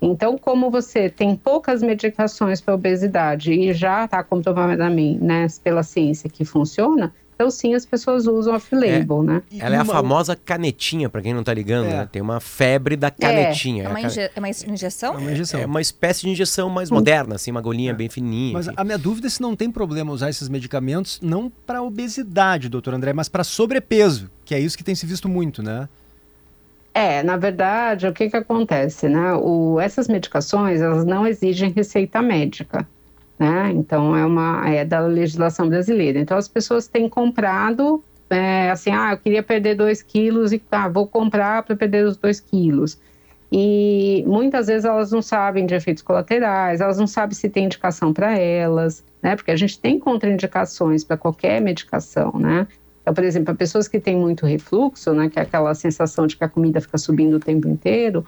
Então, 0.00 0.38
como 0.38 0.70
você 0.70 1.08
tem 1.08 1.34
poucas 1.34 1.82
medicações 1.82 2.60
para 2.60 2.74
obesidade 2.74 3.52
e 3.52 3.72
já 3.72 4.04
está 4.04 4.22
comprovadamente 4.22 5.22
né, 5.22 5.46
pela 5.62 5.82
ciência 5.82 6.30
que 6.30 6.44
funciona, 6.44 7.12
então 7.38 7.52
sim, 7.52 7.72
as 7.72 7.86
pessoas 7.86 8.26
usam 8.26 8.52
off-label, 8.56 9.22
é, 9.22 9.26
né? 9.26 9.42
Ela 9.60 9.76
é 9.76 9.78
a 9.78 9.84
famosa 9.84 10.34
canetinha, 10.34 11.08
para 11.08 11.22
quem 11.22 11.32
não 11.32 11.38
está 11.40 11.54
ligando, 11.54 11.86
é. 11.86 11.98
né? 11.98 12.08
Tem 12.10 12.20
uma 12.20 12.40
febre 12.40 12.96
da 12.96 13.12
canetinha. 13.12 13.84
É, 13.84 13.86
é 13.86 13.88
uma, 13.88 14.00
inje 14.00 14.20
é 14.20 14.32
uma 14.36 14.48
injeção? 14.48 15.14
É 15.14 15.18
uma 15.18 15.30
injeção. 15.30 15.60
É 15.60 15.66
uma 15.66 15.80
espécie 15.80 16.22
de 16.22 16.30
injeção 16.30 16.68
mais 16.68 16.90
moderna, 16.90 17.36
assim, 17.36 17.52
uma 17.52 17.60
golinha 17.60 17.92
é. 17.92 17.94
bem 17.94 18.08
fininha. 18.08 18.54
Mas 18.54 18.66
enfim. 18.66 18.74
a 18.76 18.82
minha 18.82 18.98
dúvida 18.98 19.28
é 19.28 19.30
se 19.30 19.40
não 19.40 19.54
tem 19.54 19.70
problema 19.70 20.12
usar 20.12 20.30
esses 20.30 20.48
medicamentos, 20.48 21.20
não 21.22 21.48
para 21.64 21.80
obesidade, 21.80 22.68
doutor 22.68 22.92
André, 22.94 23.12
mas 23.12 23.28
para 23.28 23.44
sobrepeso, 23.44 24.28
que 24.44 24.52
é 24.52 24.58
isso 24.58 24.76
que 24.76 24.82
tem 24.82 24.96
se 24.96 25.06
visto 25.06 25.28
muito, 25.28 25.62
né? 25.62 25.88
É, 26.98 27.22
na 27.22 27.36
verdade, 27.36 28.08
o 28.08 28.12
que 28.12 28.28
que 28.28 28.36
acontece, 28.36 29.08
né? 29.08 29.32
O, 29.34 29.78
essas 29.78 30.08
medicações, 30.08 30.80
elas 30.80 31.04
não 31.04 31.24
exigem 31.24 31.70
receita 31.70 32.20
médica, 32.20 32.88
né? 33.38 33.70
Então, 33.72 34.16
é 34.16 34.26
uma 34.26 34.68
é 34.68 34.84
da 34.84 34.98
legislação 34.98 35.68
brasileira. 35.68 36.18
Então, 36.18 36.36
as 36.36 36.48
pessoas 36.48 36.88
têm 36.88 37.08
comprado, 37.08 38.02
é, 38.28 38.68
assim, 38.70 38.90
ah, 38.90 39.12
eu 39.12 39.18
queria 39.18 39.44
perder 39.44 39.76
2 39.76 40.02
quilos 40.02 40.52
e 40.52 40.60
ah, 40.72 40.88
vou 40.88 41.06
comprar 41.06 41.62
para 41.62 41.76
perder 41.76 42.04
os 42.04 42.16
2 42.16 42.40
quilos. 42.40 43.00
E 43.52 44.24
muitas 44.26 44.66
vezes 44.66 44.84
elas 44.84 45.12
não 45.12 45.22
sabem 45.22 45.66
de 45.66 45.74
efeitos 45.76 46.02
colaterais, 46.02 46.80
elas 46.80 46.98
não 46.98 47.06
sabem 47.06 47.36
se 47.36 47.48
tem 47.48 47.66
indicação 47.66 48.12
para 48.12 48.36
elas, 48.36 49.04
né? 49.22 49.36
Porque 49.36 49.52
a 49.52 49.56
gente 49.56 49.78
tem 49.80 50.00
contraindicações 50.00 51.04
para 51.04 51.16
qualquer 51.16 51.60
medicação, 51.60 52.32
né? 52.34 52.66
Então, 53.08 53.14
por 53.14 53.24
exemplo, 53.24 53.56
pessoas 53.56 53.88
que 53.88 53.98
têm 53.98 54.18
muito 54.18 54.44
refluxo, 54.44 55.14
né, 55.14 55.30
que 55.30 55.38
é 55.38 55.42
aquela 55.42 55.74
sensação 55.74 56.26
de 56.26 56.36
que 56.36 56.44
a 56.44 56.48
comida 56.48 56.78
fica 56.78 56.98
subindo 56.98 57.38
o 57.38 57.40
tempo 57.40 57.66
inteiro, 57.66 58.22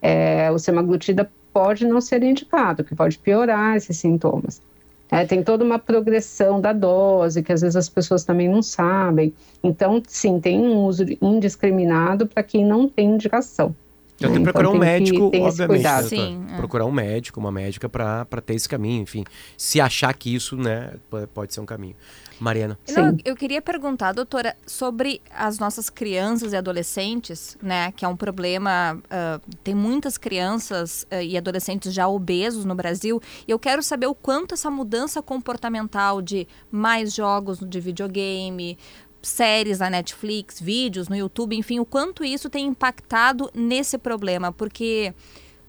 é, 0.00 0.50
o 0.50 0.58
semaglutida 0.58 1.30
pode 1.52 1.86
não 1.86 2.00
ser 2.00 2.22
indicado, 2.22 2.82
que 2.82 2.94
pode 2.94 3.18
piorar 3.18 3.76
esses 3.76 3.98
sintomas. 3.98 4.62
É, 5.10 5.26
tem 5.26 5.42
toda 5.42 5.62
uma 5.62 5.78
progressão 5.78 6.58
da 6.58 6.72
dose, 6.72 7.42
que 7.42 7.52
às 7.52 7.60
vezes 7.60 7.76
as 7.76 7.90
pessoas 7.90 8.24
também 8.24 8.48
não 8.48 8.62
sabem. 8.62 9.34
Então, 9.62 10.02
sim, 10.08 10.40
tem 10.40 10.58
um 10.58 10.78
uso 10.84 11.04
indiscriminado 11.20 12.26
para 12.26 12.42
quem 12.42 12.64
não 12.64 12.88
tem 12.88 13.10
indicação. 13.10 13.76
Eu 14.20 14.30
tenho 14.30 14.44
que 14.44 14.52
procurar 14.52 14.70
um 14.70 14.78
médico, 14.78 15.30
obviamente. 15.34 16.08
Sim, 16.08 16.46
é. 16.52 16.56
Procurar 16.56 16.86
um 16.86 16.92
médico, 16.92 17.40
uma 17.40 17.50
médica 17.50 17.88
para 17.88 18.24
ter 18.44 18.54
esse 18.54 18.68
caminho, 18.68 19.02
enfim. 19.02 19.24
Se 19.56 19.80
achar 19.80 20.14
que 20.14 20.34
isso, 20.34 20.56
né, 20.56 20.94
pode 21.32 21.52
ser 21.52 21.60
um 21.60 21.66
caminho. 21.66 21.96
Mariana. 22.40 22.78
Não, 22.88 23.16
eu 23.24 23.36
queria 23.36 23.62
perguntar, 23.62 24.12
doutora, 24.12 24.56
sobre 24.66 25.20
as 25.34 25.58
nossas 25.58 25.88
crianças 25.88 26.52
e 26.52 26.56
adolescentes, 26.56 27.56
né, 27.62 27.92
que 27.92 28.04
é 28.04 28.08
um 28.08 28.16
problema, 28.16 29.00
uh, 29.04 29.40
tem 29.62 29.74
muitas 29.74 30.18
crianças 30.18 31.06
uh, 31.12 31.22
e 31.22 31.36
adolescentes 31.36 31.92
já 31.94 32.08
obesos 32.08 32.64
no 32.64 32.74
Brasil, 32.74 33.20
e 33.46 33.50
eu 33.50 33.58
quero 33.58 33.82
saber 33.82 34.06
o 34.06 34.14
quanto 34.14 34.54
essa 34.54 34.70
mudança 34.70 35.22
comportamental 35.22 36.20
de 36.20 36.46
mais 36.70 37.14
jogos 37.14 37.58
de 37.60 37.80
videogame, 37.80 38.76
séries 39.24 39.78
na 39.78 39.90
Netflix, 39.90 40.60
vídeos 40.60 41.08
no 41.08 41.16
YouTube, 41.16 41.56
enfim, 41.56 41.80
o 41.80 41.84
quanto 41.84 42.24
isso 42.24 42.48
tem 42.50 42.66
impactado 42.66 43.50
nesse 43.54 43.98
problema, 43.98 44.52
porque 44.52 45.14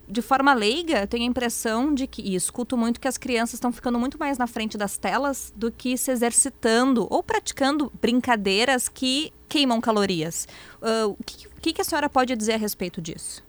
de 0.08 0.22
forma 0.22 0.54
leiga, 0.54 1.02
eu 1.02 1.08
tenho 1.08 1.24
a 1.24 1.28
impressão 1.28 1.94
de 1.94 2.06
que, 2.06 2.22
e 2.22 2.36
escuto 2.36 2.78
muito, 2.78 3.00
que 3.00 3.08
as 3.08 3.18
crianças 3.18 3.56
estão 3.56 3.72
ficando 3.72 4.00
muito 4.00 4.20
mais 4.20 4.38
na 4.38 4.46
frente 4.46 4.78
das 4.78 4.98
telas 4.98 5.52
do 5.56 5.72
que 5.72 5.98
se 5.98 6.12
exercitando 6.12 7.08
ou 7.10 7.24
praticando 7.24 7.92
brincadeiras 8.00 8.88
que 8.88 9.34
queimam 9.50 9.82
calorias. 9.82 10.48
Uh, 10.82 11.10
o 11.10 11.62
que, 11.62 11.74
que 11.74 11.82
a 11.82 11.84
senhora 11.84 12.10
pode 12.10 12.36
dizer 12.36 12.54
a 12.54 12.58
respeito 12.58 13.02
disso? 13.02 13.44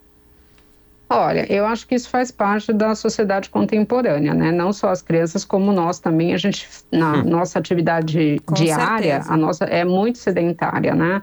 Olha, 1.09 1.51
eu 1.53 1.65
acho 1.65 1.87
que 1.87 1.95
isso 1.95 2.09
faz 2.09 2.33
parte 2.33 2.73
da 2.73 2.95
sociedade 2.95 3.49
contemporânea, 3.49 4.35
né? 4.35 4.51
Não 4.51 4.73
só 4.73 4.91
as 4.91 5.01
crianças, 5.01 5.45
como 5.45 5.73
nós 5.73 6.01
também. 6.01 6.35
A 6.35 6.37
gente, 6.37 6.69
na 6.91 7.19
hum. 7.19 7.25
nossa 7.25 7.59
atividade 7.61 8.41
Com 8.45 8.55
diária, 8.55 9.15
certeza. 9.15 9.33
a 9.33 9.37
nossa 9.37 9.65
é 9.67 9.85
muito 9.85 10.19
sedentária, 10.19 10.95
né? 10.95 11.23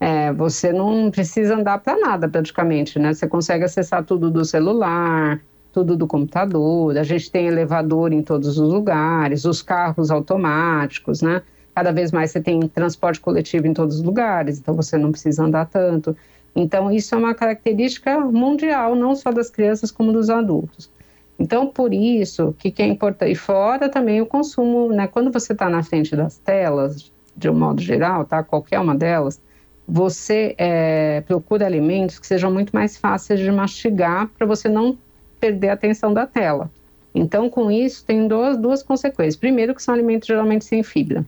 É, 0.00 0.32
você 0.32 0.72
não 0.72 1.08
precisa 1.12 1.54
andar 1.54 1.78
para 1.78 1.96
nada 1.96 2.28
praticamente, 2.28 2.98
né? 2.98 3.14
Você 3.14 3.28
consegue 3.28 3.64
acessar 3.64 4.02
tudo 4.02 4.28
do 4.28 4.44
celular, 4.44 5.40
tudo 5.72 5.96
do 5.96 6.08
computador. 6.08 6.98
A 6.98 7.04
gente 7.04 7.30
tem 7.30 7.46
elevador 7.46 8.12
em 8.12 8.22
todos 8.22 8.58
os 8.58 8.72
lugares, 8.72 9.44
os 9.44 9.62
carros 9.62 10.10
automáticos, 10.10 11.22
né? 11.22 11.42
Cada 11.72 11.92
vez 11.92 12.10
mais 12.10 12.32
você 12.32 12.40
tem 12.40 12.60
transporte 12.68 13.20
coletivo 13.20 13.68
em 13.68 13.72
todos 13.72 13.96
os 13.96 14.02
lugares, 14.02 14.58
então 14.58 14.74
você 14.74 14.98
não 14.98 15.12
precisa 15.12 15.44
andar 15.44 15.66
tanto. 15.66 16.16
Então, 16.54 16.90
isso 16.90 17.14
é 17.14 17.18
uma 17.18 17.34
característica 17.34 18.18
mundial, 18.20 18.94
não 18.94 19.14
só 19.14 19.30
das 19.30 19.50
crianças, 19.50 19.90
como 19.90 20.12
dos 20.12 20.28
adultos. 20.28 20.90
Então, 21.38 21.66
por 21.66 21.92
isso, 21.92 22.54
que, 22.58 22.70
que 22.70 22.82
é 22.82 22.86
importante? 22.86 23.32
E 23.32 23.34
fora 23.34 23.88
também 23.88 24.20
o 24.20 24.26
consumo, 24.26 24.92
né? 24.92 25.06
Quando 25.06 25.32
você 25.32 25.52
está 25.52 25.68
na 25.68 25.82
frente 25.82 26.14
das 26.14 26.38
telas, 26.38 27.10
de 27.36 27.48
um 27.48 27.54
modo 27.54 27.80
geral, 27.80 28.24
tá? 28.24 28.42
Qualquer 28.42 28.78
uma 28.78 28.94
delas, 28.94 29.40
você 29.88 30.54
é, 30.58 31.22
procura 31.22 31.66
alimentos 31.66 32.18
que 32.18 32.26
sejam 32.26 32.52
muito 32.52 32.70
mais 32.70 32.96
fáceis 32.96 33.40
de 33.40 33.50
mastigar 33.50 34.28
para 34.28 34.46
você 34.46 34.68
não 34.68 34.96
perder 35.40 35.70
a 35.70 35.72
atenção 35.72 36.14
da 36.14 36.26
tela. 36.26 36.70
Então, 37.14 37.50
com 37.50 37.70
isso, 37.70 38.04
tem 38.04 38.28
duas, 38.28 38.56
duas 38.56 38.82
consequências. 38.82 39.36
Primeiro, 39.36 39.74
que 39.74 39.82
são 39.82 39.92
alimentos 39.92 40.26
geralmente 40.26 40.64
sem 40.64 40.82
fibra, 40.82 41.26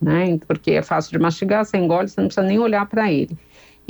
né? 0.00 0.38
Porque 0.46 0.72
é 0.72 0.82
fácil 0.82 1.12
de 1.12 1.18
mastigar, 1.18 1.64
você 1.64 1.76
engole, 1.76 2.08
você 2.08 2.20
não 2.20 2.28
precisa 2.28 2.46
nem 2.46 2.58
olhar 2.58 2.86
para 2.88 3.12
ele. 3.12 3.36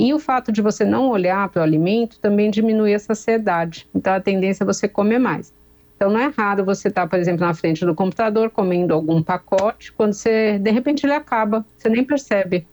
E 0.01 0.15
o 0.15 0.17
fato 0.17 0.51
de 0.51 0.63
você 0.63 0.83
não 0.83 1.09
olhar 1.09 1.47
para 1.49 1.59
o 1.59 1.63
alimento 1.63 2.17
também 2.19 2.49
diminui 2.49 2.91
a 2.91 2.97
saciedade. 2.97 3.87
Então, 3.93 4.11
a 4.11 4.19
tendência 4.19 4.63
é 4.63 4.65
você 4.65 4.87
comer 4.87 5.19
mais. 5.19 5.53
Então, 5.95 6.09
não 6.09 6.19
é 6.19 6.33
raro 6.35 6.65
você 6.65 6.87
estar, 6.87 7.03
tá, 7.03 7.07
por 7.07 7.19
exemplo, 7.19 7.45
na 7.45 7.53
frente 7.53 7.85
do 7.85 7.93
computador 7.93 8.49
comendo 8.49 8.95
algum 8.95 9.21
pacote, 9.21 9.91
quando 9.91 10.13
você, 10.13 10.57
de 10.57 10.71
repente, 10.71 11.05
ele 11.05 11.13
acaba, 11.13 11.63
você 11.77 11.87
nem 11.87 12.03
percebe, 12.03 12.65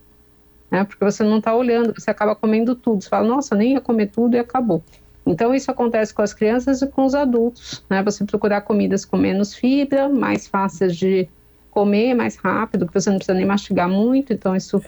né? 0.70 0.84
Porque 0.84 1.04
você 1.04 1.22
não 1.22 1.36
está 1.36 1.54
olhando, 1.54 1.92
você 1.94 2.10
acaba 2.10 2.34
comendo 2.34 2.74
tudo. 2.74 3.02
Você 3.02 3.10
fala, 3.10 3.28
nossa, 3.28 3.54
nem 3.54 3.74
ia 3.74 3.80
comer 3.82 4.06
tudo 4.06 4.34
e 4.34 4.38
acabou. 4.38 4.82
Então, 5.26 5.54
isso 5.54 5.70
acontece 5.70 6.14
com 6.14 6.22
as 6.22 6.32
crianças 6.32 6.80
e 6.80 6.86
com 6.86 7.04
os 7.04 7.14
adultos, 7.14 7.84
né? 7.90 8.02
Você 8.04 8.24
procurar 8.24 8.62
comidas 8.62 9.04
com 9.04 9.18
menos 9.18 9.54
fibra, 9.54 10.08
mais 10.08 10.46
fáceis 10.46 10.96
de 10.96 11.28
comer, 11.70 12.14
mais 12.14 12.36
rápido, 12.36 12.86
que 12.86 12.94
você 12.94 13.10
não 13.10 13.18
precisa 13.18 13.36
nem 13.36 13.44
mastigar 13.44 13.86
muito, 13.86 14.32
então 14.32 14.56
isso 14.56 14.80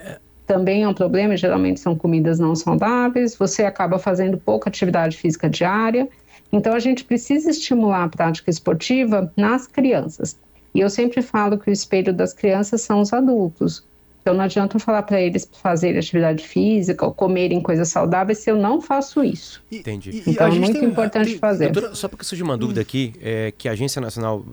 também 0.51 0.83
é 0.83 0.89
um 0.89 0.93
problema, 0.93 1.37
geralmente 1.37 1.79
são 1.79 1.95
comidas 1.95 2.41
não 2.41 2.57
saudáveis, 2.57 3.37
você 3.37 3.63
acaba 3.63 4.01
fazendo 4.01 4.37
pouca 4.37 4.69
atividade 4.69 5.17
física 5.17 5.49
diária, 5.49 6.09
então 6.51 6.73
a 6.73 6.81
gente 6.81 7.05
precisa 7.05 7.51
estimular 7.51 8.03
a 8.03 8.09
prática 8.09 8.51
esportiva 8.51 9.33
nas 9.37 9.69
crianças. 9.69 10.37
E 10.75 10.81
eu 10.81 10.91
sempre 10.91 11.23
falo 11.23 11.57
que 11.57 11.71
o 11.71 11.73
espelho 11.73 12.13
das 12.13 12.33
crianças 12.33 12.83
são 12.83 13.01
os 13.01 13.13
adultos. 13.13 13.87
Então 14.21 14.35
não 14.35 14.45
adianta 14.45 14.77
eu 14.77 14.81
falar 14.81 15.03
para 15.03 15.21
eles 15.21 15.51
fazerem 15.63 15.99
atividade 15.99 16.47
física 16.47 17.07
ou 17.07 17.13
comerem 17.13 17.61
coisas 17.61 17.89
saudáveis 17.89 18.39
se 18.39 18.51
eu 18.51 18.57
não 18.57 18.81
faço 18.81 19.25
isso. 19.25 19.63
Entendi. 19.73 20.23
Então 20.27 20.47
é 20.47 20.51
muito 20.51 20.85
importante 20.85 21.31
tem, 21.31 21.39
fazer. 21.39 21.71
Doutora, 21.71 21.95
só 21.95 22.07
porque 22.07 22.25
surgiu 22.25 22.45
uma 22.45 22.57
dúvida 22.57 22.81
aqui, 22.81 23.15
é 23.21 23.53
que 23.57 23.69
a 23.69 23.73
Agência 23.73 24.01
Nacional, 24.01 24.45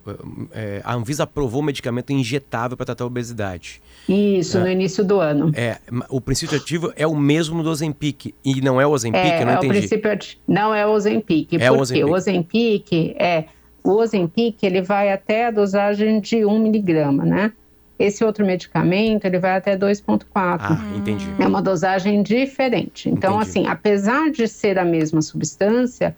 é, 0.54 0.82
a 0.84 0.96
Anvisa 0.96 1.24
aprovou 1.24 1.62
medicamento 1.62 2.12
injetável 2.12 2.78
para 2.78 2.86
tratar 2.86 3.04
a 3.04 3.08
obesidade. 3.08 3.82
Isso, 4.08 4.58
é, 4.58 4.62
no 4.62 4.70
início 4.70 5.04
do 5.04 5.20
ano. 5.20 5.52
É, 5.54 5.78
o 6.10 6.22
princípio 6.22 6.58
ativo 6.58 6.94
é 6.96 7.06
o 7.06 7.16
mesmo 7.16 7.62
do 7.62 7.70
Ozempic 7.70 8.34
e 8.44 8.62
não 8.62 8.80
é 8.80 8.88
o 8.88 8.92
Ozempic, 8.92 9.20
é, 9.20 9.42
eu 9.42 9.46
não 9.46 9.54
é 9.54 9.56
entendi. 9.58 9.74
O 9.74 9.80
princípio 9.80 10.12
ativo, 10.12 10.42
não 10.48 10.74
é 10.74 10.88
o 10.88 10.92
Ozempic, 10.92 11.54
é 11.54 11.58
porque 11.58 11.70
o 11.70 11.82
Ozempic. 11.82 12.06
o 12.06 12.12
Ozempic 12.14 12.94
é 13.18 13.46
o 13.84 13.92
Ozempic, 13.92 14.64
ele 14.64 14.82
vai 14.82 15.12
até 15.12 15.48
a 15.48 15.52
dosagem 15.52 16.20
de 16.20 16.46
1 16.46 16.60
miligrama, 16.60 17.26
né? 17.26 17.52
Esse 18.00 18.24
outro 18.24 18.46
medicamento, 18.46 19.26
ele 19.26 19.40
vai 19.40 19.58
até 19.58 19.76
2,4. 19.78 20.26
Ah, 20.34 20.78
entendi. 20.96 21.26
É 21.40 21.48
uma 21.48 21.62
dosagem 21.62 22.22
diferente. 22.22 23.10
Então, 23.10 23.36
entendi. 23.36 23.50
assim, 23.50 23.68
apesar 23.68 24.30
de 24.30 24.48
ser 24.48 24.78
a 24.78 24.86
mesma 24.86 25.22
substância, 25.22 26.16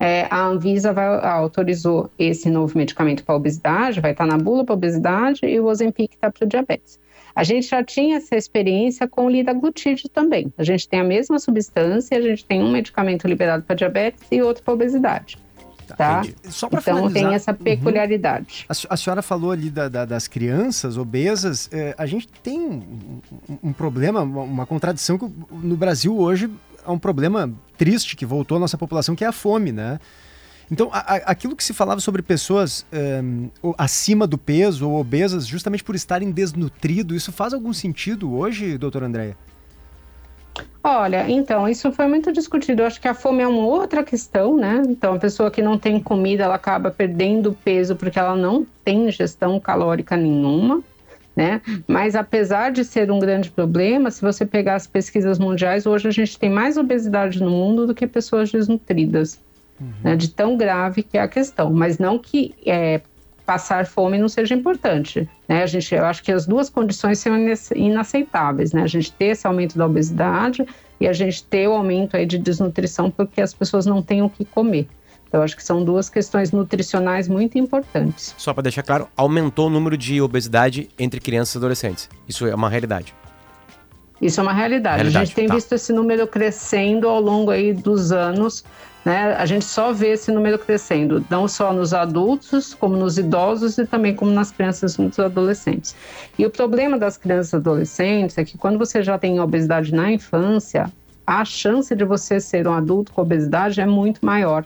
é, 0.00 0.26
a 0.30 0.46
Anvisa 0.46 0.92
vai, 0.92 1.06
autorizou 1.06 2.10
esse 2.18 2.48
novo 2.48 2.76
medicamento 2.76 3.22
para 3.22 3.34
obesidade, 3.34 4.00
vai 4.00 4.12
estar 4.12 4.26
na 4.26 4.38
bula 4.38 4.64
para 4.64 4.74
obesidade 4.74 5.44
e 5.44 5.60
o 5.60 5.66
Ozempic 5.66 6.14
está 6.14 6.30
para 6.30 6.46
o 6.46 6.48
diabetes. 6.48 6.98
A 7.34 7.44
gente 7.44 7.68
já 7.68 7.84
tinha 7.84 8.16
essa 8.16 8.34
experiência 8.34 9.06
com 9.06 9.26
o 9.26 9.30
lidaglutide 9.30 10.08
também. 10.08 10.52
A 10.58 10.64
gente 10.64 10.88
tem 10.88 11.00
a 11.00 11.04
mesma 11.04 11.38
substância, 11.38 12.16
a 12.16 12.20
gente 12.20 12.44
tem 12.44 12.62
um 12.62 12.72
medicamento 12.72 13.28
liberado 13.28 13.62
para 13.62 13.76
diabetes 13.76 14.26
e 14.32 14.42
outro 14.42 14.64
para 14.64 14.74
obesidade. 14.74 15.38
Tá? 15.96 16.22
Só 16.48 16.66
então 16.66 16.80
finalizar. 16.80 17.12
tem 17.12 17.34
essa 17.34 17.50
uhum. 17.52 17.56
peculiaridade. 17.58 18.66
Uhum. 18.68 18.86
A, 18.88 18.96
senhora 18.96 19.22
falou 19.22 19.50
ali 19.52 19.70
da, 19.70 19.88
da, 19.88 20.04
das 20.04 20.28
crianças 20.28 20.96
obesas. 20.96 21.68
É, 21.72 21.94
a 21.96 22.06
gente 22.06 22.28
tem 22.28 22.60
um, 22.60 23.20
um, 23.62 23.72
problema, 23.72 24.22
uma, 24.22 24.42
uma 24.42 24.66
contradição 24.66 25.18
que 25.18 25.30
no 25.50 25.76
Brasil 25.76 26.18
hoje 26.18 26.50
é 26.86 26.90
um 26.90 26.98
problema 26.98 27.52
triste 27.76 28.16
que 28.16 28.26
voltou 28.26 28.56
à 28.56 28.60
nossa 28.60 28.78
população, 28.78 29.14
que 29.14 29.24
é 29.24 29.28
a 29.28 29.32
fome, 29.32 29.72
né? 29.72 29.98
Então, 30.70 30.88
a, 30.92 30.98
a, 30.98 31.16
aquilo 31.16 31.56
que 31.56 31.64
se 31.64 31.74
falava 31.74 32.00
sobre 32.00 32.22
pessoas 32.22 32.86
um, 32.92 33.74
acima 33.76 34.26
do 34.26 34.38
peso 34.38 34.88
ou 34.88 35.00
obesas, 35.00 35.46
justamente 35.46 35.82
por 35.82 35.94
estarem 35.94 36.30
desnutridos, 36.30 37.16
isso 37.16 37.32
faz 37.32 37.52
algum 37.52 37.72
sentido 37.72 38.32
hoje, 38.32 38.78
doutora 38.78 39.06
Andréia? 39.06 39.36
Olha, 40.82 41.30
então, 41.30 41.68
isso 41.68 41.92
foi 41.92 42.06
muito 42.06 42.32
discutido. 42.32 42.82
Eu 42.82 42.86
acho 42.86 43.00
que 43.00 43.08
a 43.08 43.14
fome 43.14 43.42
é 43.42 43.46
uma 43.46 43.66
outra 43.66 44.02
questão, 44.02 44.56
né? 44.56 44.82
Então, 44.88 45.14
a 45.14 45.18
pessoa 45.18 45.50
que 45.50 45.60
não 45.60 45.78
tem 45.78 46.00
comida, 46.00 46.44
ela 46.44 46.54
acaba 46.54 46.90
perdendo 46.90 47.52
peso 47.52 47.94
porque 47.94 48.18
ela 48.18 48.34
não 48.34 48.66
tem 48.82 49.08
ingestão 49.08 49.60
calórica 49.60 50.16
nenhuma, 50.16 50.82
né? 51.36 51.60
Mas 51.86 52.14
apesar 52.14 52.72
de 52.72 52.84
ser 52.84 53.10
um 53.10 53.18
grande 53.18 53.50
problema, 53.50 54.10
se 54.10 54.22
você 54.22 54.46
pegar 54.46 54.74
as 54.74 54.86
pesquisas 54.86 55.38
mundiais, 55.38 55.86
hoje 55.86 56.08
a 56.08 56.10
gente 56.10 56.38
tem 56.38 56.50
mais 56.50 56.76
obesidade 56.76 57.42
no 57.42 57.50
mundo 57.50 57.86
do 57.86 57.94
que 57.94 58.06
pessoas 58.06 58.50
desnutridas. 58.50 59.38
Uhum. 59.80 59.92
Né? 60.04 60.16
De 60.16 60.30
tão 60.30 60.56
grave 60.56 61.02
que 61.02 61.16
é 61.16 61.22
a 61.22 61.28
questão. 61.28 61.70
Mas 61.72 61.98
não 61.98 62.18
que 62.18 62.54
é, 62.66 63.00
passar 63.50 63.84
fome 63.84 64.16
não 64.16 64.28
seja 64.28 64.54
importante. 64.54 65.28
Né? 65.48 65.64
A 65.64 65.66
gente, 65.66 65.92
eu 65.92 66.04
acho 66.04 66.22
que 66.22 66.30
as 66.30 66.46
duas 66.46 66.70
condições 66.70 67.18
são 67.18 67.32
inaceitáveis, 67.74 68.72
né? 68.72 68.84
A 68.84 68.86
gente 68.86 69.10
ter 69.10 69.32
esse 69.32 69.44
aumento 69.44 69.76
da 69.76 69.86
obesidade 69.86 70.64
e 71.00 71.08
a 71.08 71.12
gente 71.12 71.42
ter 71.42 71.66
o 71.66 71.72
aumento 71.72 72.16
aí 72.16 72.24
de 72.24 72.38
desnutrição 72.38 73.10
porque 73.10 73.40
as 73.40 73.52
pessoas 73.52 73.86
não 73.86 74.00
têm 74.02 74.22
o 74.22 74.30
que 74.30 74.44
comer. 74.44 74.86
Então, 75.26 75.42
acho 75.42 75.56
que 75.56 75.64
são 75.64 75.84
duas 75.84 76.08
questões 76.08 76.52
nutricionais 76.52 77.26
muito 77.26 77.58
importantes. 77.58 78.36
Só 78.38 78.54
para 78.54 78.62
deixar 78.62 78.84
claro, 78.84 79.08
aumentou 79.16 79.66
o 79.66 79.70
número 79.70 79.96
de 79.96 80.22
obesidade 80.22 80.88
entre 80.96 81.18
crianças 81.18 81.56
e 81.56 81.58
adolescentes. 81.58 82.08
Isso 82.28 82.46
é 82.46 82.54
uma 82.54 82.68
realidade. 82.68 83.12
Isso 84.22 84.38
é 84.38 84.42
uma 84.44 84.52
realidade. 84.52 84.98
realidade 84.98 85.22
a 85.22 85.24
gente 85.24 85.34
tem 85.34 85.48
tá. 85.48 85.54
visto 85.56 85.72
esse 85.72 85.92
número 85.92 86.24
crescendo 86.28 87.08
ao 87.08 87.20
longo 87.20 87.50
aí 87.50 87.72
dos 87.72 88.12
anos. 88.12 88.64
Né? 89.04 89.34
A 89.34 89.46
gente 89.46 89.64
só 89.64 89.92
vê 89.92 90.08
esse 90.08 90.30
número 90.30 90.58
crescendo, 90.58 91.24
não 91.30 91.48
só 91.48 91.72
nos 91.72 91.94
adultos, 91.94 92.74
como 92.74 92.96
nos 92.96 93.16
idosos 93.16 93.78
e 93.78 93.86
também 93.86 94.14
como 94.14 94.30
nas 94.30 94.50
crianças 94.50 94.96
e 94.96 95.02
nos 95.02 95.18
adolescentes. 95.18 95.96
E 96.38 96.44
o 96.44 96.50
problema 96.50 96.98
das 96.98 97.16
crianças 97.16 97.52
e 97.54 97.56
adolescentes 97.56 98.36
é 98.36 98.44
que 98.44 98.58
quando 98.58 98.78
você 98.78 99.02
já 99.02 99.18
tem 99.18 99.40
obesidade 99.40 99.94
na 99.94 100.12
infância, 100.12 100.92
a 101.26 101.44
chance 101.44 101.94
de 101.94 102.04
você 102.04 102.40
ser 102.40 102.66
um 102.66 102.72
adulto 102.72 103.12
com 103.12 103.22
obesidade 103.22 103.80
é 103.80 103.86
muito 103.86 104.24
maior. 104.24 104.64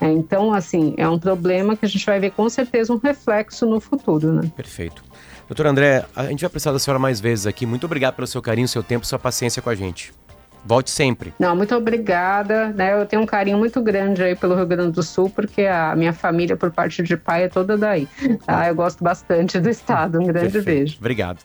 É, 0.00 0.06
então, 0.10 0.52
assim, 0.52 0.94
é 0.98 1.08
um 1.08 1.18
problema 1.18 1.74
que 1.74 1.86
a 1.86 1.88
gente 1.88 2.04
vai 2.04 2.20
ver 2.20 2.32
com 2.32 2.48
certeza 2.50 2.92
um 2.92 2.98
reflexo 2.98 3.64
no 3.64 3.80
futuro, 3.80 4.32
né? 4.32 4.50
Perfeito. 4.54 5.02
Doutor 5.48 5.66
André, 5.66 6.04
a 6.14 6.26
gente 6.26 6.40
vai 6.40 6.50
precisar 6.50 6.72
da 6.72 6.78
senhora 6.78 6.98
mais 6.98 7.20
vezes 7.20 7.46
aqui. 7.46 7.64
Muito 7.64 7.84
obrigado 7.84 8.14
pelo 8.14 8.26
seu 8.26 8.42
carinho, 8.42 8.68
seu 8.68 8.82
tempo, 8.82 9.06
sua 9.06 9.18
paciência 9.18 9.62
com 9.62 9.70
a 9.70 9.74
gente. 9.74 10.12
Volte 10.66 10.90
sempre. 10.90 11.32
Não, 11.38 11.54
muito 11.54 11.74
obrigada. 11.76 12.70
Né? 12.70 13.00
Eu 13.00 13.06
tenho 13.06 13.22
um 13.22 13.26
carinho 13.26 13.56
muito 13.56 13.80
grande 13.80 14.22
aí 14.22 14.34
pelo 14.34 14.56
Rio 14.56 14.66
Grande 14.66 14.92
do 14.92 15.02
Sul, 15.02 15.30
porque 15.30 15.62
a 15.62 15.94
minha 15.94 16.12
família, 16.12 16.56
por 16.56 16.72
parte 16.72 17.02
de 17.02 17.16
pai, 17.16 17.44
é 17.44 17.48
toda 17.48 17.78
daí. 17.78 18.08
Tá? 18.44 18.68
Eu 18.68 18.74
gosto 18.74 19.02
bastante 19.02 19.60
do 19.60 19.70
estado. 19.70 20.20
Um 20.20 20.26
grande 20.26 20.52
Perfeito. 20.52 20.64
beijo. 20.64 20.96
Obrigado. 20.98 21.38